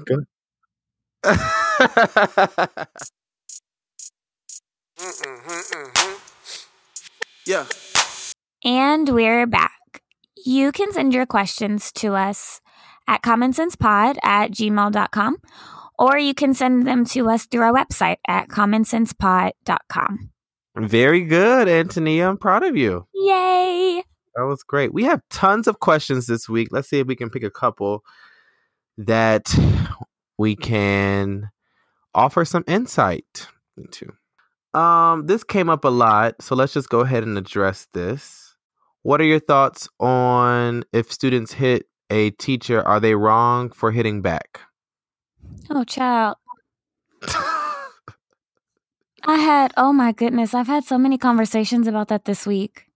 [0.05, 0.25] Good.
[5.03, 6.15] Mm-hmm, mm-hmm.
[7.47, 7.67] Yeah.
[8.65, 10.03] And we're back.
[10.45, 12.61] You can send your questions to us
[13.09, 15.37] at commonsensepod at gmail.com
[15.99, 20.31] or you can send them to us through our website at commonsensepod.com.
[20.77, 22.29] Very good, Antonia.
[22.29, 23.07] I'm proud of you.
[23.15, 24.05] Yay!
[24.35, 24.95] That was great.
[24.95, 26.69] We have tons of questions this week.
[26.71, 28.03] Let's see if we can pick a couple
[28.99, 29.55] that
[30.39, 31.51] we can
[32.15, 34.13] offer some insight into.
[34.79, 38.57] Um, this came up a lot, so let's just go ahead and address this.
[39.03, 44.21] What are your thoughts on if students hit a teacher, are they wrong for hitting
[44.23, 44.61] back?
[45.71, 46.37] Oh, child.
[49.25, 52.87] I had, oh my goodness, I've had so many conversations about that this week.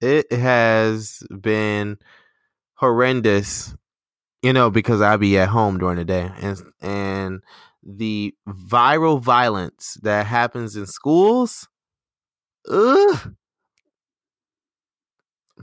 [0.00, 1.98] It has been
[2.74, 3.74] horrendous
[4.42, 7.42] you know because i be at home during the day and and
[7.82, 11.68] the viral violence that happens in schools
[12.70, 13.34] ugh,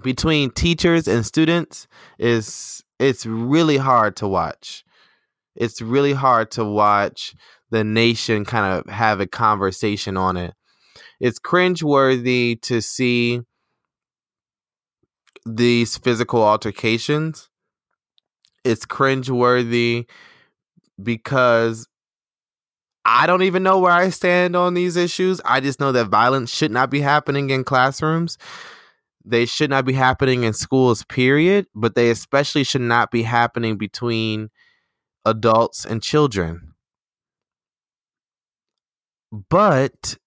[0.04, 1.88] between teachers and students
[2.20, 4.84] is it's really hard to watch.
[5.56, 7.36] It's really hard to watch
[7.72, 10.54] the nation kind of have a conversation on it.
[11.20, 13.42] It's cringeworthy to see
[15.46, 17.50] these physical altercations.
[18.64, 20.08] It's cringeworthy
[21.02, 21.88] because
[23.06, 25.40] I don't even know where I stand on these issues.
[25.46, 28.40] I just know that violence should not be happening in classrooms.
[29.24, 33.78] They should not be happening in schools, period, but they especially should not be happening
[33.78, 34.50] between
[35.26, 36.74] adults and children.
[39.50, 40.18] But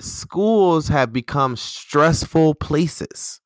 [0.00, 3.40] schools have become stressful places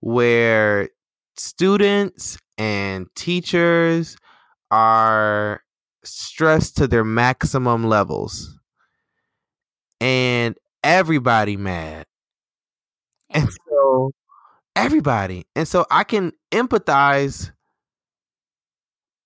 [0.00, 0.88] where
[1.36, 4.16] students and teachers
[4.70, 5.62] are
[6.04, 8.58] stressed to their maximum levels
[10.00, 12.06] and everybody mad.
[13.30, 14.12] And so
[14.76, 15.46] everybody.
[15.54, 17.52] And so i can empathize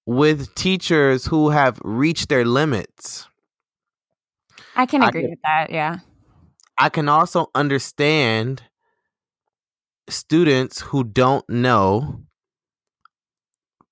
[0.06, 3.26] with teachers who have reached their limits
[4.76, 5.70] I can I agree can- with that.
[5.70, 5.98] Yeah.
[6.78, 8.62] I can also understand
[10.08, 12.20] students who don't know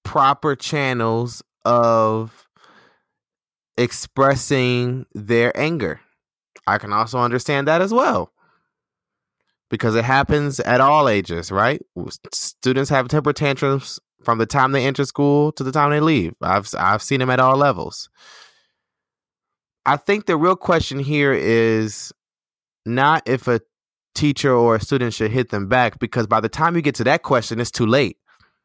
[0.04, 2.46] proper channels of
[3.78, 6.00] expressing their anger.
[6.66, 8.30] I can also understand that as well.
[9.70, 11.80] Because it happens at all ages, right?
[12.32, 16.34] Students have temper tantrums from the time they enter school to the time they leave.
[16.42, 18.08] I've I've seen them at all levels.
[19.86, 22.12] I think the real question here is
[22.86, 23.60] not if a
[24.14, 27.04] teacher or a student should hit them back, because by the time you get to
[27.04, 28.16] that question, it's too late.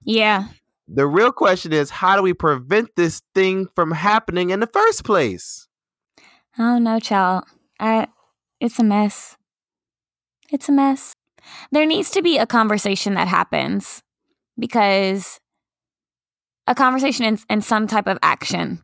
[0.03, 0.45] Yeah.
[0.88, 5.03] The real question is how do we prevent this thing from happening in the first
[5.03, 5.67] place?
[6.58, 7.43] Oh no, child.
[7.79, 8.08] I
[8.60, 9.38] it's a mess.
[10.51, 11.13] It's a mess.
[11.71, 14.01] There needs to be a conversation that happens
[14.58, 15.39] because
[16.67, 18.84] a conversation and, and some type of action.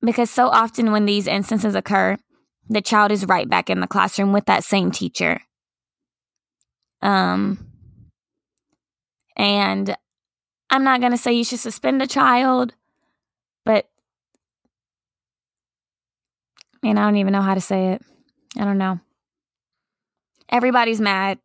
[0.00, 2.16] Because so often when these instances occur,
[2.68, 5.40] the child is right back in the classroom with that same teacher.
[7.02, 7.66] Um
[9.36, 9.96] and
[10.70, 12.74] I'm not going to say you should suspend a child,
[13.64, 13.88] but
[16.82, 18.02] man, I don't even know how to say it.
[18.58, 19.00] I don't know.
[20.50, 21.38] Everybody's mad.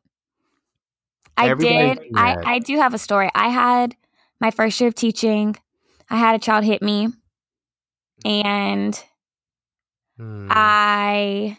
[1.37, 2.11] I Everybody's did.
[2.11, 2.39] mad.
[2.45, 3.29] I, I do have a story.
[3.33, 3.95] I had
[4.39, 5.55] my first year of teaching.
[6.09, 7.09] I had a child hit me,
[8.25, 9.03] and
[10.17, 10.47] Hmm.
[10.49, 11.57] I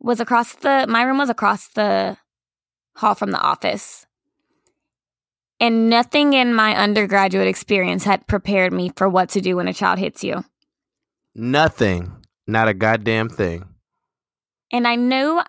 [0.00, 2.16] was across the my room was across the
[2.96, 4.06] hall from the office.
[5.58, 9.72] And nothing in my undergraduate experience had prepared me for what to do when a
[9.72, 10.44] child hits you.
[11.34, 12.12] Nothing.
[12.46, 13.64] Not a goddamn thing.
[14.70, 15.40] And I knew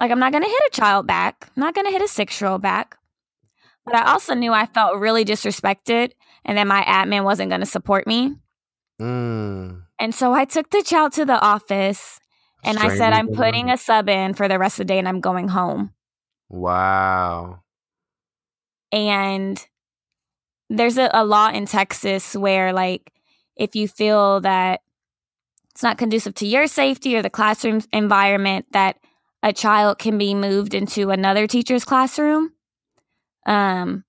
[0.00, 1.50] like I'm not going to hit a child back.
[1.56, 2.98] I'm not going to hit a 6-year-old back.
[3.86, 6.12] But I also knew I felt really disrespected
[6.44, 8.36] and that my admin wasn't going to support me.
[9.00, 9.82] Mm.
[9.98, 12.18] And so I took the child to the office
[12.62, 15.08] and I said, I'm putting a sub in for the rest of the day and
[15.08, 15.92] I'm going home.
[16.48, 17.60] Wow.
[18.92, 19.64] And
[20.70, 23.12] there's a, a law in Texas where, like,
[23.56, 24.80] if you feel that
[25.72, 28.96] it's not conducive to your safety or the classroom environment, that
[29.42, 32.52] a child can be moved into another teacher's classroom.
[33.46, 34.04] Um,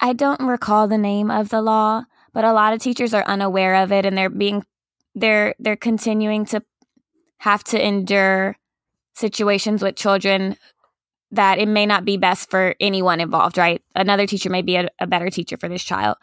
[0.00, 3.76] I don't recall the name of the law, but a lot of teachers are unaware
[3.76, 4.64] of it and they're being
[5.14, 6.62] they're they're continuing to
[7.38, 8.56] have to endure
[9.14, 10.56] situations with children
[11.32, 13.82] that it may not be best for anyone involved, right?
[13.94, 16.16] Another teacher may be a, a better teacher for this child.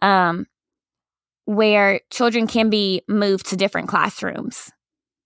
[0.00, 0.46] Um,
[1.44, 4.70] where children can be moved to different classrooms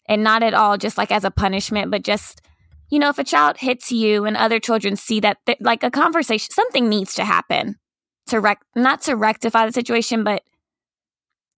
[0.09, 2.41] and not at all just like as a punishment, but just,
[2.89, 5.91] you know, if a child hits you and other children see that, th- like a
[5.91, 7.77] conversation, something needs to happen
[8.29, 10.43] to rec, not to rectify the situation, but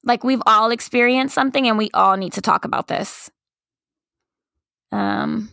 [0.05, 3.31] like we've all experienced something and we all need to talk about this.
[4.93, 5.53] Um,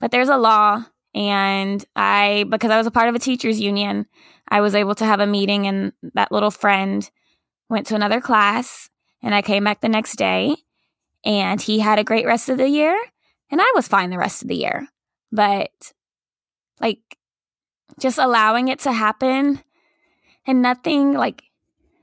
[0.00, 4.06] but there's a law and I, because I was a part of a teachers union,
[4.48, 7.08] I was able to have a meeting and that little friend
[7.68, 8.90] went to another class
[9.22, 10.56] and I came back the next day
[11.24, 12.98] and he had a great rest of the year
[13.50, 14.88] and I was fine the rest of the year.
[15.32, 15.92] But
[16.80, 17.18] like
[17.98, 19.62] just allowing it to happen
[20.46, 21.42] and nothing like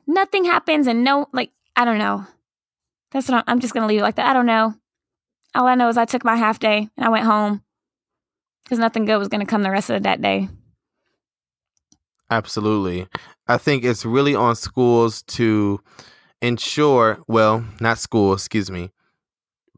[0.08, 2.26] nothing happens and no like I don't know.
[3.12, 4.30] That's what I'm, I'm just to leave it like that.
[4.30, 4.74] I don't know.
[5.56, 7.64] All I know is I took my half day and I went home
[8.64, 10.50] because nothing good was to come the rest of that day.
[12.30, 13.08] Absolutely.
[13.48, 15.80] I think it's really on schools to
[16.42, 18.90] ensure, well, not schools, excuse me,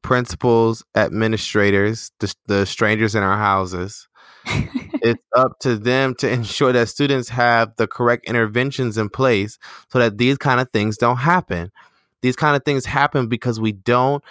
[0.01, 4.07] principals, administrators, the, the strangers in our houses.
[5.01, 9.57] it's up to them to ensure that students have the correct interventions in place
[9.89, 11.71] so that these kind of things don't happen.
[12.21, 14.23] These kind of things happen because we don't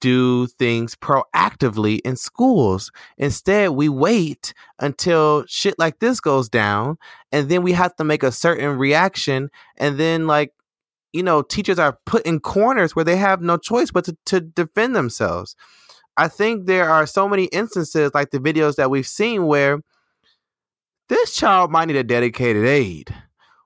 [0.00, 2.92] do things proactively in schools.
[3.16, 6.98] Instead, we wait until shit like this goes down
[7.32, 10.52] and then we have to make a certain reaction and then like
[11.12, 14.40] you know teachers are put in corners where they have no choice but to, to
[14.40, 15.56] defend themselves
[16.16, 19.80] i think there are so many instances like the videos that we've seen where
[21.08, 23.14] this child might need a dedicated aid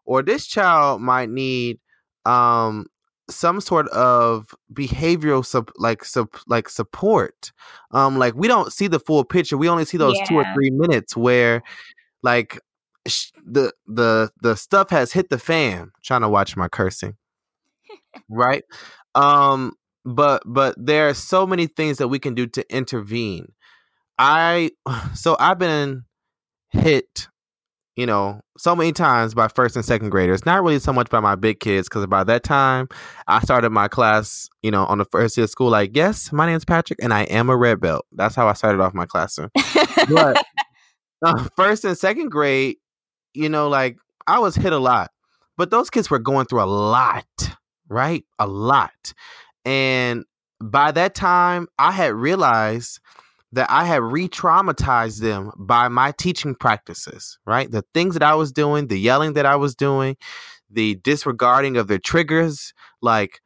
[0.04, 1.78] or this child might need
[2.26, 2.86] um
[3.30, 7.52] some sort of behavioral sub like sub like support.
[7.92, 9.56] Um like we don't see the full picture.
[9.56, 11.62] We only see those two or three minutes where
[12.22, 12.58] like
[13.06, 15.92] sh- the the the stuff has hit the fan.
[16.02, 17.16] Trying to watch my cursing.
[18.28, 18.64] Right?
[19.14, 23.52] Um but but there are so many things that we can do to intervene
[24.18, 24.70] i
[25.14, 26.04] so i've been
[26.70, 27.28] hit
[27.96, 31.20] you know so many times by first and second graders not really so much by
[31.20, 32.88] my big kids because by that time
[33.26, 36.46] i started my class you know on the first day of school like yes my
[36.46, 39.50] name's patrick and i am a red belt that's how i started off my classroom
[40.08, 40.36] but
[41.24, 42.76] uh, first and second grade,
[43.34, 45.10] you know, like I was hit a lot,
[45.56, 47.26] but those kids were going through a lot,
[47.88, 48.24] right?
[48.38, 49.12] A lot.
[49.64, 50.24] And
[50.60, 53.00] by that time, I had realized
[53.52, 57.70] that I had re traumatized them by my teaching practices, right?
[57.70, 60.16] The things that I was doing, the yelling that I was doing,
[60.70, 63.40] the disregarding of their triggers, like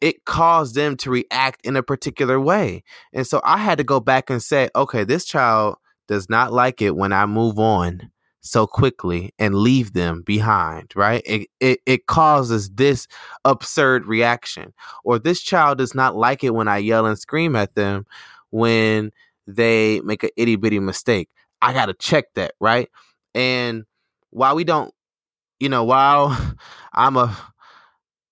[0.00, 2.82] it caused them to react in a particular way.
[3.12, 5.76] And so I had to go back and say, okay, this child
[6.08, 8.10] does not like it when I move on
[8.46, 11.22] so quickly and leave them behind, right?
[11.26, 13.08] It, it, it causes this
[13.44, 14.72] absurd reaction.
[15.04, 18.06] Or this child does not like it when I yell and scream at them
[18.50, 19.10] when
[19.46, 21.28] they make an itty bitty mistake.
[21.60, 22.88] I got to check that, right?
[23.34, 23.84] And
[24.30, 24.92] while we don't,
[25.58, 26.36] you know, while
[26.92, 27.36] I'm a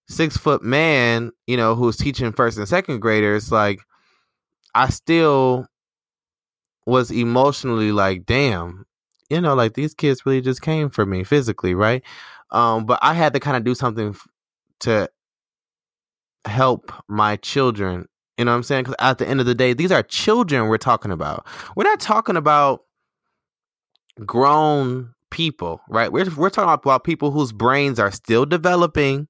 [0.09, 3.81] six foot man, you know, who's teaching first and second graders, like,
[4.77, 5.67] I still
[6.87, 8.85] was emotionally like, damn,
[9.31, 12.03] you know, like these kids really just came for me physically, right?
[12.51, 14.27] Um, but I had to kind of do something f-
[14.81, 15.11] to
[16.45, 18.07] help my children.
[18.39, 18.85] You know what I'm saying?
[18.85, 21.47] Because at the end of the day, these are children we're talking about.
[21.77, 22.83] We're not talking about
[24.25, 26.13] grown people, right?
[26.13, 29.29] We're we're talking about people whose brains are still developing,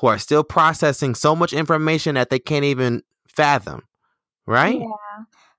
[0.00, 3.82] who are still processing so much information that they can't even fathom,
[4.46, 4.80] right?
[4.80, 4.86] Yeah.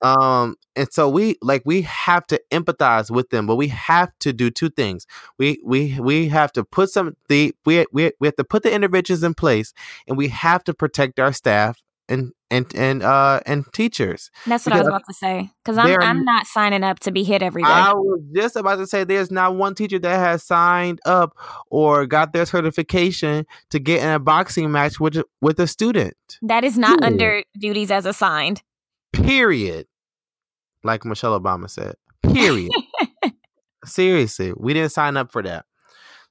[0.01, 4.33] Um, and so we like we have to empathize with them, but we have to
[4.33, 5.07] do two things.
[5.39, 8.73] We we we have to put some the we we we have to put the
[8.73, 9.73] interventions in place,
[10.07, 14.29] and we have to protect our staff and and and uh and teachers.
[14.45, 15.49] That's what I was about to say.
[15.63, 17.69] Because I'm I'm not signing up to be hit every day.
[17.69, 21.37] I was just about to say there's not one teacher that has signed up
[21.69, 26.15] or got their certification to get in a boxing match with with a student.
[26.41, 27.07] that is not Ooh.
[27.07, 28.61] under duties as assigned.
[29.15, 29.87] Period.
[30.83, 31.95] Like Michelle Obama said.
[32.21, 32.71] Period.
[33.85, 35.65] Seriously, we didn't sign up for that.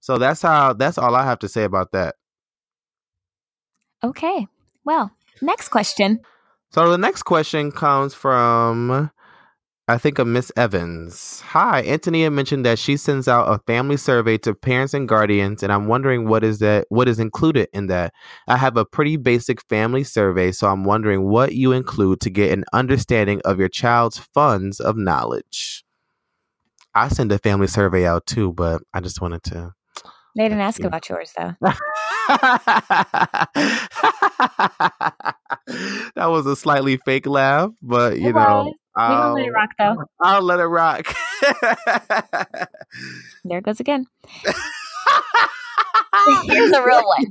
[0.01, 2.17] So that's how that's all I have to say about that.
[4.03, 4.47] Okay.
[4.85, 5.11] Well,
[5.41, 6.21] next question.
[6.71, 9.11] So the next question comes from
[9.87, 11.43] I think of Miss Evans.
[11.43, 15.71] Hi, Antonia mentioned that she sends out a family survey to parents and guardians, and
[15.71, 18.15] I'm wondering what is that what is included in that.
[18.49, 22.51] I have a pretty basic family survey, so I'm wondering what you include to get
[22.53, 25.85] an understanding of your child's funds of knowledge.
[26.95, 29.75] I send a family survey out too, but I just wanted to
[30.35, 30.87] They didn't ask Yeah.
[30.87, 31.53] about yours though.
[36.17, 38.75] that was a slightly fake laugh, but you It know, was.
[38.97, 39.97] We gonna let it rock though.
[40.21, 41.15] I'll let it rock.
[43.45, 44.07] There it goes again.
[46.47, 47.27] Here's a real one.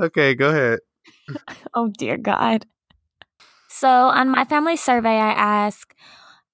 [0.00, 0.80] okay, go ahead.
[1.74, 2.66] Oh dear God.
[3.68, 5.94] So on my family survey, I ask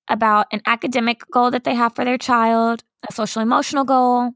[0.08, 4.32] about an academic goal that they have for their child, a social emotional goal.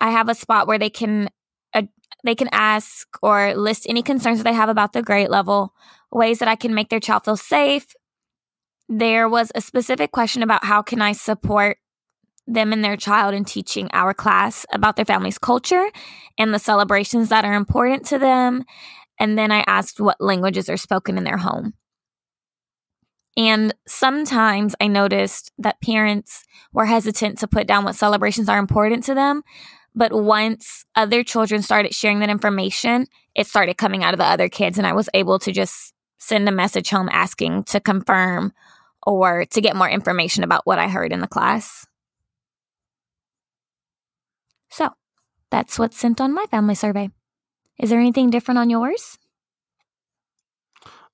[0.00, 1.30] I have a spot where they can
[1.74, 1.82] uh,
[2.24, 5.72] they can ask or list any concerns that they have about the grade level,
[6.12, 7.86] ways that I can make their child feel safe.
[8.88, 11.78] There was a specific question about how can I support
[12.46, 15.90] them and their child in teaching our class about their family's culture
[16.38, 18.64] and the celebrations that are important to them.
[19.20, 21.74] And then I asked what languages are spoken in their home.
[23.36, 29.04] And sometimes I noticed that parents were hesitant to put down what celebrations are important
[29.04, 29.42] to them.
[29.94, 34.48] But once other children started sharing that information, it started coming out of the other
[34.48, 34.78] kids.
[34.78, 38.52] And I was able to just send a message home asking to confirm
[39.06, 41.86] or to get more information about what I heard in the class.
[44.68, 44.90] So
[45.50, 47.10] that's what's sent on my family survey.
[47.78, 49.18] Is there anything different on yours?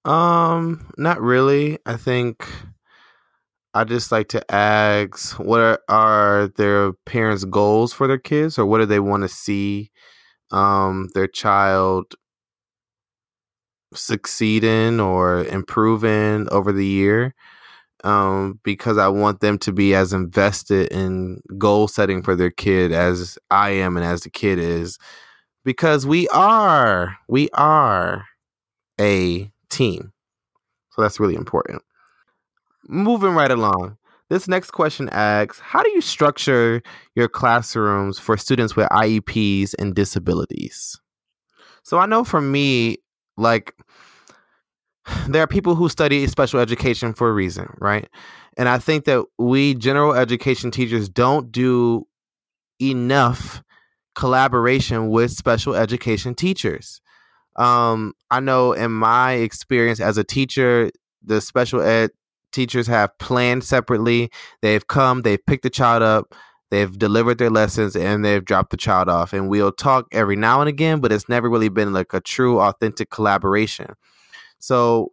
[0.05, 1.79] Um, not really.
[1.87, 2.47] I think
[3.73, 8.67] I just like to ask what are, are their parents' goals for their kids or
[8.67, 9.91] what do they want to see
[10.51, 12.15] um their child
[13.95, 17.35] succeed in or improve in over the year.
[18.03, 22.93] Um, because I want them to be as invested in goal setting for their kid
[22.93, 24.99] as I am and as the kid is.
[25.65, 28.27] Because we are, we are
[29.01, 30.13] a team.
[30.91, 31.83] So that's really important.
[32.87, 33.97] Moving right along.
[34.31, 36.83] This next question asks How do you structure
[37.15, 41.01] your classrooms for students with IEPs and disabilities?
[41.83, 42.99] So I know for me,
[43.37, 43.75] like,
[45.29, 48.09] there are people who study special education for a reason, right?
[48.57, 52.07] And I think that we general education teachers don't do
[52.81, 53.63] enough
[54.15, 57.01] collaboration with special education teachers.
[57.57, 60.91] Um, I know in my experience as a teacher,
[61.23, 62.11] the special ed
[62.53, 64.31] teachers have planned separately.
[64.63, 66.35] They've come, they've picked the child up,
[66.75, 69.33] they've delivered their lessons, and they've dropped the child off.
[69.33, 72.61] And we'll talk every now and again, but it's never really been like a true,
[72.61, 73.95] authentic collaboration.
[74.59, 75.13] So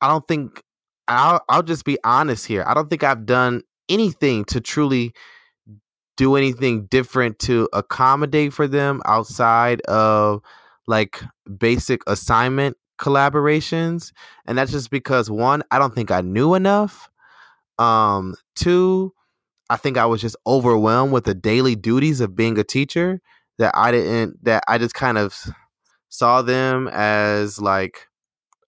[0.00, 0.62] I don't think
[1.08, 2.64] I'll I'll just be honest here.
[2.66, 5.12] I don't think I've done anything to truly
[6.16, 10.42] do anything different to accommodate for them outside of
[10.86, 11.20] like
[11.58, 14.12] basic assignment collaborations
[14.46, 17.10] and that's just because one i don't think i knew enough
[17.80, 19.12] um two
[19.70, 23.20] i think i was just overwhelmed with the daily duties of being a teacher
[23.58, 25.46] that i didn't that i just kind of
[26.08, 28.08] saw them as like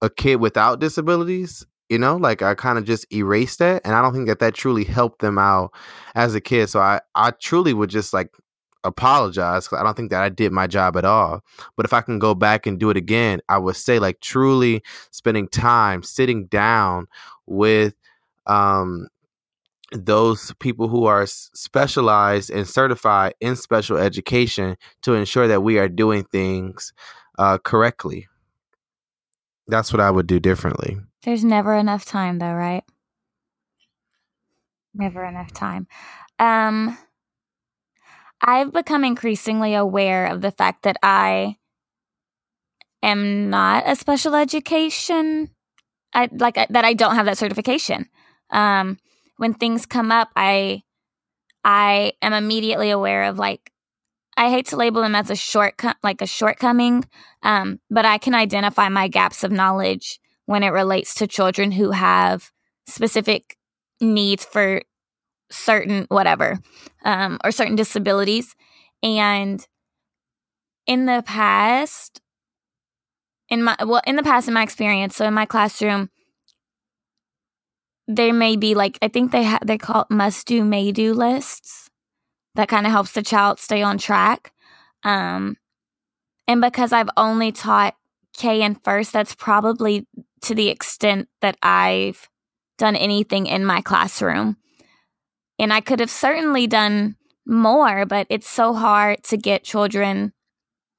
[0.02, 2.16] a kid without disabilities you know?
[2.16, 5.20] Like i kind of just erased that and i don't think that that truly helped
[5.20, 5.72] them out
[6.14, 6.68] as a kid.
[6.68, 8.34] So i i truly would just like
[8.84, 11.42] apologize i don't think that i did my job at all.
[11.76, 14.82] But if i can go back and do it again i would say like truly
[15.10, 17.06] spending time sitting down
[17.46, 17.94] with
[18.46, 19.08] um
[19.92, 25.88] those people who are specialized and certified in special education to ensure that we are
[25.88, 26.92] doing things
[27.38, 28.26] uh, correctly
[29.68, 32.84] that's what i would do differently There's never enough time, though, right?
[34.94, 35.88] Never enough time.
[36.38, 36.96] Um,
[38.40, 41.56] I've become increasingly aware of the fact that I
[43.02, 45.50] am not a special education.
[46.14, 48.08] I like that I don't have that certification.
[48.50, 48.98] Um,
[49.36, 50.82] when things come up, I
[51.64, 53.72] I am immediately aware of like
[54.36, 57.04] I hate to label them as a short like a shortcoming,
[57.42, 61.90] um, but I can identify my gaps of knowledge when it relates to children who
[61.90, 62.50] have
[62.86, 63.56] specific
[64.00, 64.82] needs for
[65.50, 66.58] certain whatever
[67.04, 68.54] um, or certain disabilities.
[69.02, 69.66] And
[70.86, 72.20] in the past
[73.48, 76.10] in my well in the past in my experience so in my classroom
[78.08, 81.12] there may be like i think they ha- they call it must do may do
[81.12, 81.90] lists
[82.56, 84.52] that kind of helps the child stay on track.
[85.04, 85.56] Um
[86.48, 87.94] and because i've only taught
[88.36, 90.06] k and first that's probably
[90.42, 92.28] to the extent that i've
[92.78, 94.56] done anything in my classroom.
[95.58, 100.32] And i could have certainly done more but it's so hard to get children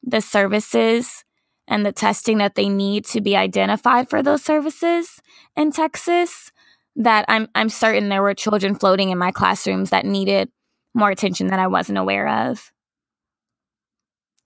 [0.04, 1.26] the services
[1.68, 5.22] and the testing that they need to be identified for those services
[5.58, 6.52] in Texas
[6.98, 10.50] that I'm I'm certain there were children floating in my classrooms that needed
[10.94, 12.72] more attention that I wasn't aware of.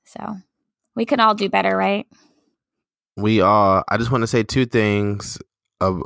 [0.06, 0.36] So,
[0.96, 2.06] we can all do better, right?
[3.16, 3.84] We are.
[3.88, 5.38] I just want to say two things
[5.80, 6.04] of,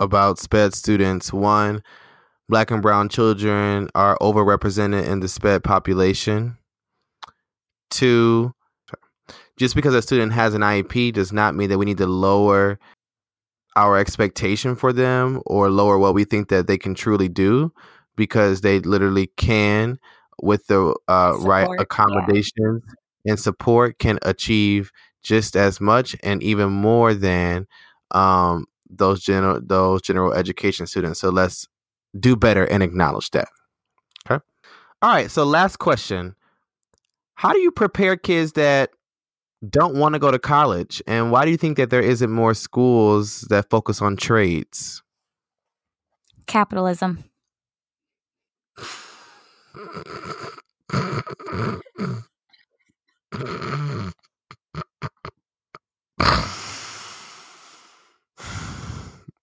[0.00, 1.32] about SPED students.
[1.32, 1.82] One,
[2.48, 6.58] black and brown children are overrepresented in the SPED population.
[7.90, 8.52] Two,
[9.56, 12.78] just because a student has an IEP does not mean that we need to lower
[13.78, 17.72] our expectation for them or lower what we think that they can truly do
[18.16, 20.00] because they literally can
[20.42, 21.82] with the uh, right Support, yeah.
[21.82, 22.82] accommodations
[23.24, 24.90] and support can achieve
[25.22, 27.68] just as much and even more than
[28.10, 31.20] um, those general those general education students.
[31.20, 31.68] So let's
[32.18, 33.48] do better and acknowledge that.
[34.28, 34.42] Okay.
[35.02, 35.30] All right.
[35.30, 36.34] So last question:
[37.34, 38.90] How do you prepare kids that
[39.68, 42.54] don't want to go to college, and why do you think that there isn't more
[42.54, 45.02] schools that focus on trades?
[46.46, 47.24] Capitalism.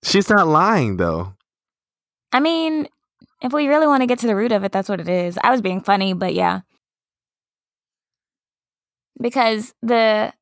[0.04, 1.34] She's not lying though.
[2.32, 2.88] I mean,
[3.42, 5.38] if we really want to get to the root of it, that's what it is.
[5.44, 6.62] I was being funny, but yeah.
[9.22, 10.34] Because the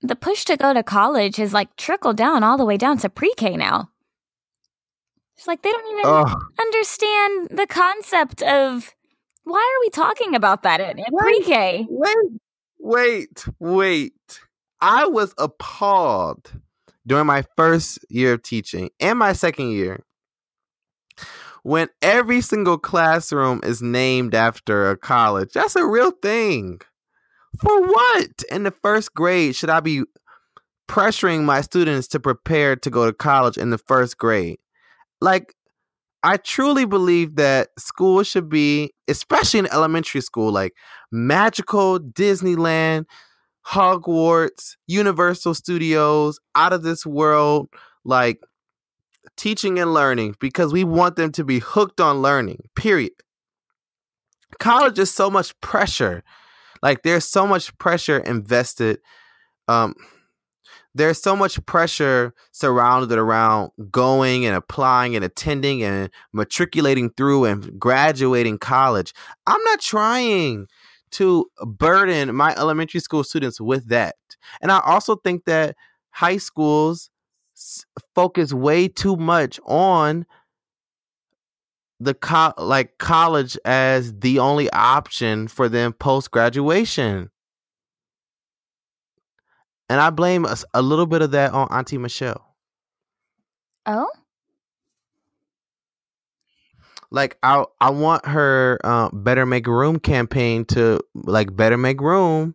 [0.00, 3.08] the push to go to college has like trickled down all the way down to
[3.08, 3.90] pre-K now.
[5.36, 8.94] It's like they don't even Oh, understand the concept of
[9.44, 11.86] why are we talking about that in, in pre-K?
[11.88, 12.16] wait,
[12.78, 14.40] wait, wait.
[14.80, 16.52] I was appalled
[17.06, 20.04] during my first year of teaching and my second year
[21.68, 25.50] when every single classroom is named after a college.
[25.52, 26.80] That's a real thing.
[27.60, 28.42] For what?
[28.50, 30.04] In the first grade, should I be
[30.88, 34.56] pressuring my students to prepare to go to college in the first grade?
[35.20, 35.54] Like,
[36.22, 40.72] I truly believe that school should be, especially in elementary school, like
[41.12, 43.04] magical Disneyland,
[43.66, 47.68] Hogwarts, Universal Studios, out of this world,
[48.06, 48.40] like
[49.38, 53.12] teaching and learning because we want them to be hooked on learning, period.
[54.58, 56.22] College is so much pressure.
[56.82, 58.98] Like there's so much pressure invested.
[59.68, 59.94] Um,
[60.94, 67.78] there's so much pressure surrounded around going and applying and attending and matriculating through and
[67.78, 69.14] graduating college.
[69.46, 70.66] I'm not trying
[71.12, 74.16] to burden my elementary school students with that.
[74.60, 75.76] And I also think that
[76.10, 77.10] high schools
[78.14, 80.26] focus way too much on
[82.00, 87.30] the co- like college as the only option for them post graduation.
[89.90, 92.54] And I blame a little bit of that on Auntie Michelle.
[93.86, 94.10] Oh?
[97.10, 102.54] Like I I want her uh, better make room campaign to like better make room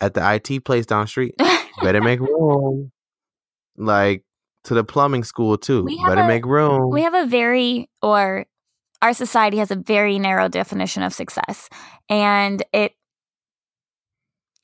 [0.00, 1.34] at the IT place down the street.
[1.82, 2.92] better make room.
[3.78, 4.24] Like
[4.64, 5.84] to the plumbing school too.
[6.06, 6.90] Better a- make room.
[6.90, 8.46] we have a very or
[9.00, 11.68] our society has a very narrow definition of success
[12.08, 12.92] and it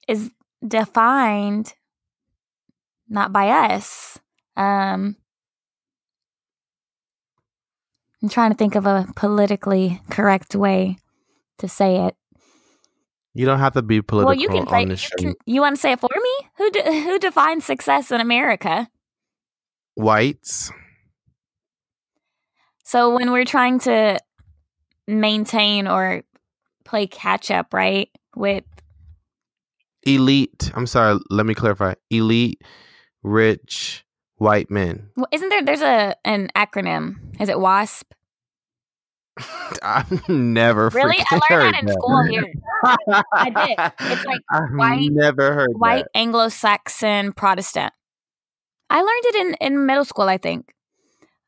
[0.08, 0.30] is
[0.66, 1.74] defined
[3.08, 4.18] not by us.
[4.56, 5.16] Um
[8.22, 10.96] i'm trying to think of a politically correct way
[11.58, 12.16] to say it.
[13.34, 15.60] You don't have to be political well you can say on this you, can, you
[15.60, 16.48] want to say it for me?
[16.56, 18.88] Who de- who defines success in america
[19.94, 20.70] Whites.
[22.84, 24.18] So when we're trying to
[25.06, 26.22] maintain or
[26.84, 28.64] play catch up, right, with
[30.06, 30.70] elite.
[30.74, 31.18] I'm sorry.
[31.30, 31.94] Let me clarify.
[32.10, 32.62] Elite,
[33.22, 34.04] rich,
[34.36, 35.08] white men.
[35.16, 37.16] well, isn't there there's a an acronym?
[37.40, 38.12] Is it WASP?
[39.82, 41.16] I've never Really?
[41.18, 42.44] I learned that in school here.
[43.32, 43.92] I did.
[44.12, 46.18] It's like I've white- never heard White that.
[46.18, 47.92] Anglo-Saxon Protestant.
[48.94, 50.72] I learned it in in middle school, I think.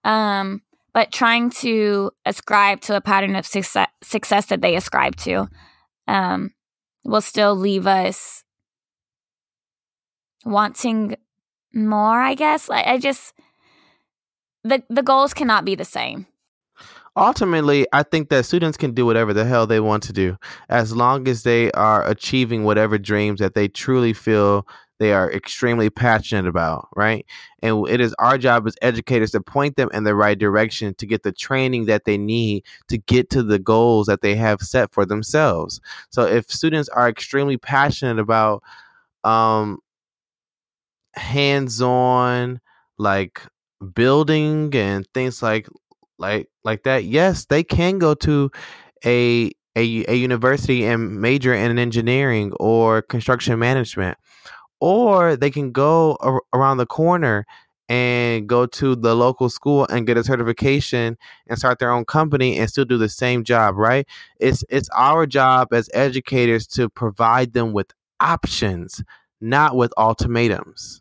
[0.02, 5.48] Um, but trying to ascribe to a pattern of success, success that they ascribe to,
[6.08, 6.54] um,
[7.04, 8.42] will still leave us
[10.44, 11.16] wanting
[11.72, 12.20] more.
[12.20, 12.68] I guess.
[12.68, 13.32] I, I just
[14.64, 16.26] the the goals cannot be the same.
[17.16, 20.36] Ultimately, I think that students can do whatever the hell they want to do
[20.68, 24.66] as long as they are achieving whatever dreams that they truly feel
[24.98, 27.26] they are extremely passionate about, right?
[27.62, 31.06] And it is our job as educators to point them in the right direction to
[31.06, 34.92] get the training that they need to get to the goals that they have set
[34.92, 35.80] for themselves.
[36.10, 38.62] So if students are extremely passionate about
[39.24, 39.78] um
[41.14, 42.60] hands-on
[42.98, 43.40] like
[43.94, 45.68] building and things like
[46.18, 48.50] like like that yes they can go to
[49.04, 54.16] a a, a university and major in engineering or construction management
[54.80, 57.44] or they can go ar- around the corner
[57.88, 61.16] and go to the local school and get a certification
[61.46, 64.06] and start their own company and still do the same job right
[64.40, 69.02] it's it's our job as educators to provide them with options
[69.40, 71.00] not with ultimatums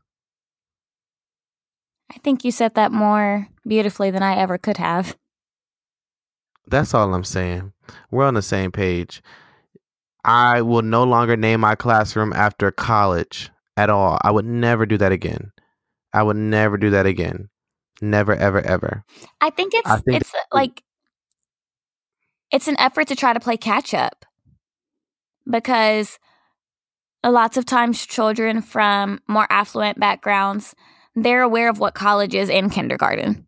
[2.12, 5.18] I think you said that more beautifully than I ever could have.
[6.68, 7.74] That's all I'm saying.
[8.12, 9.22] We're on the same page.
[10.24, 14.18] I will no longer name my classroom after college at all.
[14.22, 15.52] I would never do that again.
[16.14, 17.50] I would never do that again.
[18.02, 19.04] Never, ever, ever.
[19.42, 20.84] I think it's I think it's uh, like
[22.52, 24.26] it's an effort to try to play catch up
[25.50, 26.20] because
[27.24, 30.76] lots of times children from more affluent backgrounds
[31.16, 33.48] they're aware of what college is in kindergarten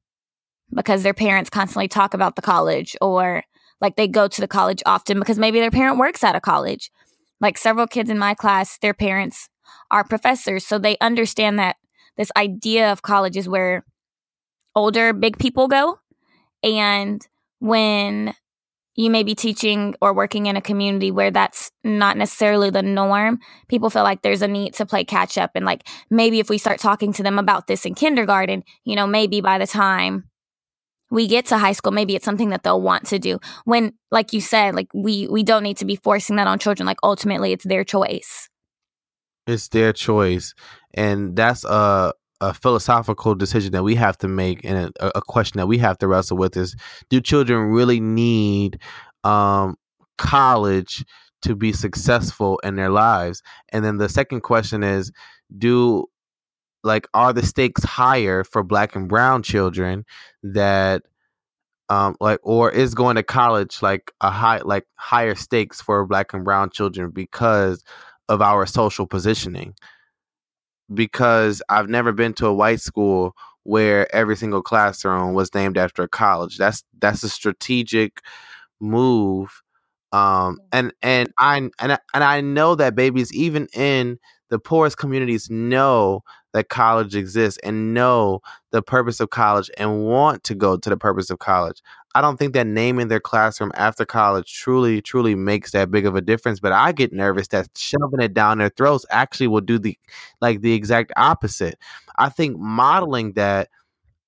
[0.74, 3.44] because their parents constantly talk about the college or
[3.80, 6.90] like they go to the college often because maybe their parent works at a college
[7.40, 9.50] like several kids in my class their parents
[9.92, 11.78] are professors so they understand that
[12.18, 13.86] this idea of college is where
[14.76, 16.00] older big people go
[16.64, 17.28] and
[17.60, 18.34] when
[18.98, 23.40] you may be teaching or working in a community where that's not necessarily the norm,
[23.68, 25.52] people feel like there's a need to play catch up.
[25.54, 29.06] And like maybe if we start talking to them about this in kindergarten, you know,
[29.06, 30.26] maybe by the time
[31.12, 33.40] we get to high school, maybe it's something that they'll want to do.
[33.66, 36.88] When, like you said, like we we don't need to be forcing that on children.
[36.88, 38.50] Like ultimately it's their choice.
[39.48, 40.54] It's their choice.
[40.94, 45.58] And that's a a philosophical decision that we have to make and a, a question
[45.58, 46.76] that we have to wrestle with is
[47.10, 48.80] do children really need
[49.24, 49.76] um
[50.20, 51.04] college
[51.42, 55.12] to be successful in their lives and then the second question is
[55.58, 56.06] do
[56.84, 60.06] like are the stakes higher for black and brown children
[60.44, 61.04] that
[61.90, 66.34] um like or is going to college like a high like higher stakes for black
[66.34, 67.84] and brown children because
[68.30, 69.74] of our social positioning
[70.94, 76.04] because I've never been to a white school where every single classroom was named after
[76.04, 76.58] a college.
[76.58, 78.22] That's that's a strategic
[78.80, 79.62] move.
[80.12, 84.18] Um and and I and I, and I know that babies even in
[84.50, 86.22] the poorest communities know
[86.54, 88.40] that college exists and know
[88.72, 91.82] the purpose of college and want to go to the purpose of college.
[92.18, 96.16] I don't think that naming their classroom after college truly, truly makes that big of
[96.16, 96.60] a difference.
[96.60, 99.96] But I get nervous that shoving it down their throats actually will do the
[100.42, 101.78] like the exact opposite.
[102.18, 103.70] I think modeling that,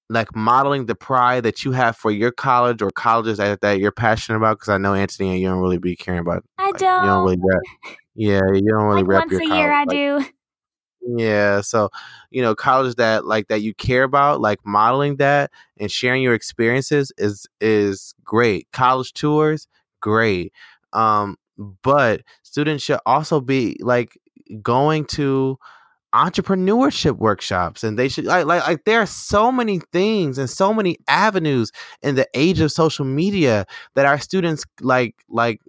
[0.07, 3.91] like modeling the pride that you have for your college or colleges that, that you're
[3.91, 6.43] passionate about, because I know Anthony and you don't really be caring about.
[6.59, 7.03] I like, don't.
[7.03, 7.97] You don't really rep.
[8.13, 9.85] Yeah, you don't really like rep once your a year I.
[9.85, 10.25] Like, do.
[11.01, 11.89] Yeah, so
[12.29, 16.33] you know, college that like that you care about, like modeling that and sharing your
[16.33, 18.67] experiences is is great.
[18.73, 19.67] College tours,
[20.01, 20.53] great.
[20.93, 21.37] Um,
[21.83, 24.17] but students should also be like
[24.61, 25.57] going to
[26.13, 30.73] entrepreneurship workshops and they should like, like like there are so many things and so
[30.73, 31.71] many avenues
[32.01, 35.61] in the age of social media that our students like like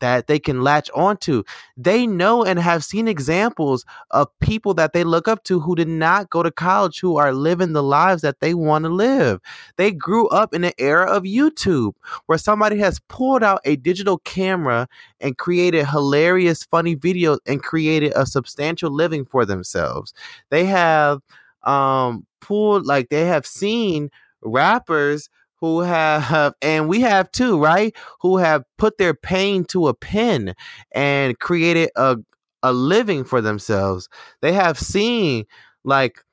[0.00, 1.42] that they can latch onto.
[1.76, 5.88] They know and have seen examples of people that they look up to who did
[5.88, 9.40] not go to college who are living the lives that they want to live.
[9.76, 11.94] They grew up in an era of YouTube
[12.26, 14.88] where somebody has pulled out a digital camera
[15.20, 20.12] and created hilarious, funny videos and created a substantial living for themselves.
[20.50, 21.20] They have
[21.62, 24.10] um pulled like they have seen
[24.42, 25.30] rappers
[25.64, 27.94] who have, and we have too, right?
[28.20, 30.54] Who have put their pain to a pen
[30.92, 32.18] and created a
[32.64, 34.08] a living for themselves.
[34.40, 35.44] They have seen
[35.84, 36.24] like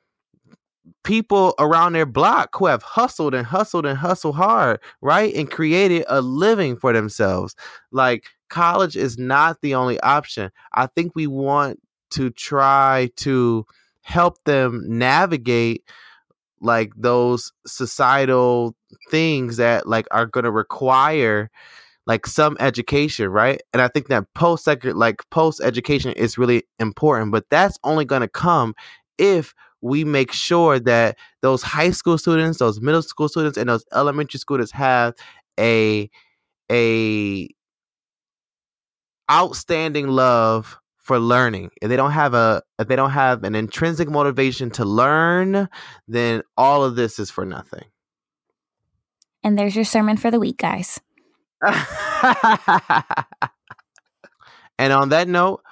[1.03, 5.33] people around their block who have hustled and hustled and hustled hard, right?
[5.35, 7.53] And created a living for themselves.
[7.91, 10.51] Like college is not the only option.
[10.73, 13.65] I think we want to try to
[14.01, 15.83] help them navigate
[16.61, 18.75] like those societal
[19.09, 21.49] things that like are going to require
[22.07, 27.31] like some education right and i think that post like post education is really important
[27.31, 28.73] but that's only going to come
[29.17, 33.83] if we make sure that those high school students, those middle school students, and those
[33.93, 35.15] elementary students have
[35.59, 36.09] a
[36.71, 37.49] a
[39.29, 41.71] outstanding love for learning.
[41.81, 45.67] If they don't have a if they don't have an intrinsic motivation to learn,
[46.07, 47.85] then all of this is for nothing.
[49.43, 50.99] And there's your sermon for the week, guys.
[54.77, 55.63] and on that note,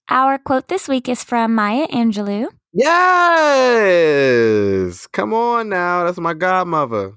[0.09, 2.49] Our quote this week is from Maya Angelou.
[2.71, 5.07] Yes!
[5.07, 6.03] Come on now.
[6.03, 7.13] That's my godmother.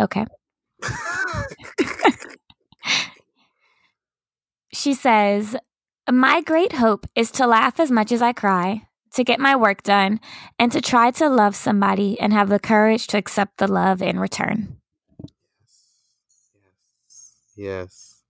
[0.00, 0.26] Okay.
[4.72, 5.56] She says,
[6.10, 9.82] my great hope is to laugh as much as I cry, to get my work
[9.82, 10.20] done,
[10.58, 14.18] and to try to love somebody and have the courage to accept the love in
[14.18, 14.76] return.
[17.56, 18.22] Yes.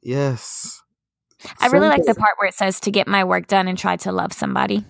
[0.00, 0.82] Yes.
[1.60, 3.96] I really like the part where it says to get my work done and try
[3.96, 4.84] to love somebody.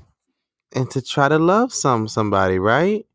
[0.74, 3.06] And to try to love some somebody, right?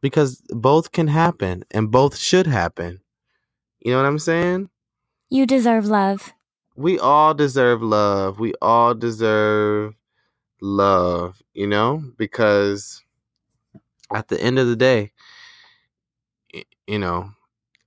[0.00, 3.00] Because both can happen and both should happen.
[3.80, 4.70] You know what I'm saying?
[5.28, 6.32] You deserve love
[6.78, 8.38] we all deserve love.
[8.38, 9.94] We all deserve
[10.62, 13.02] love, you know, because
[14.14, 15.10] at the end of the day,
[16.86, 17.30] you know,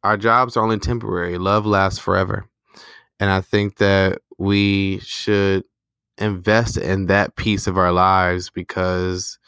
[0.03, 1.37] our jobs are only temporary.
[1.37, 2.45] Love lasts forever.
[3.17, 5.63] And I think that we should
[6.17, 9.39] invest in that piece of our lives because,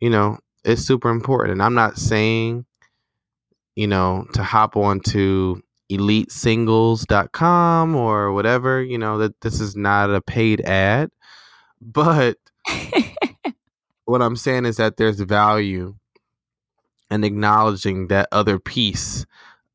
[0.00, 1.52] you know, it's super important.
[1.52, 2.64] And I'm not saying,
[3.76, 10.10] you know, to hop on to elitesingles.com or whatever, you know, that this is not
[10.10, 11.10] a paid ad.
[11.80, 12.38] But
[14.04, 15.94] what I'm saying is that there's value
[17.10, 19.26] in acknowledging that other piece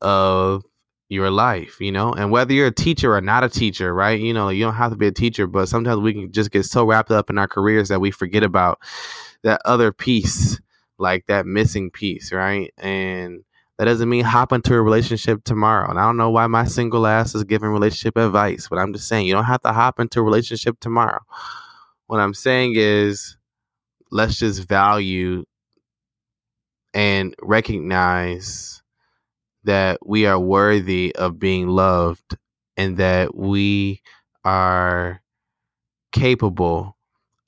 [0.02, 0.64] of
[1.10, 4.20] your life, you know, and whether you're a teacher or not a teacher, right?
[4.20, 6.66] You know, you don't have to be a teacher, but sometimes we can just get
[6.66, 8.80] so wrapped up in our careers that we forget about
[9.44, 10.60] that other piece,
[11.00, 12.74] like that missing piece, right?
[12.78, 13.44] And
[13.78, 15.90] that doesn't mean hop into a relationship tomorrow.
[15.90, 19.08] And I don't know why my single ass is giving relationship advice, but I'm just
[19.08, 21.22] saying you don't have to hop into a relationship tomorrow.
[22.08, 23.38] What I'm saying is
[24.12, 25.46] let's just value
[26.94, 28.82] and recognize
[29.64, 32.38] that we are worthy of being loved
[32.76, 34.02] and that we
[34.44, 35.22] are
[36.12, 36.98] capable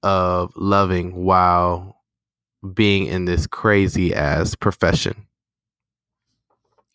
[0.03, 2.00] of loving while
[2.73, 5.27] being in this crazy ass profession.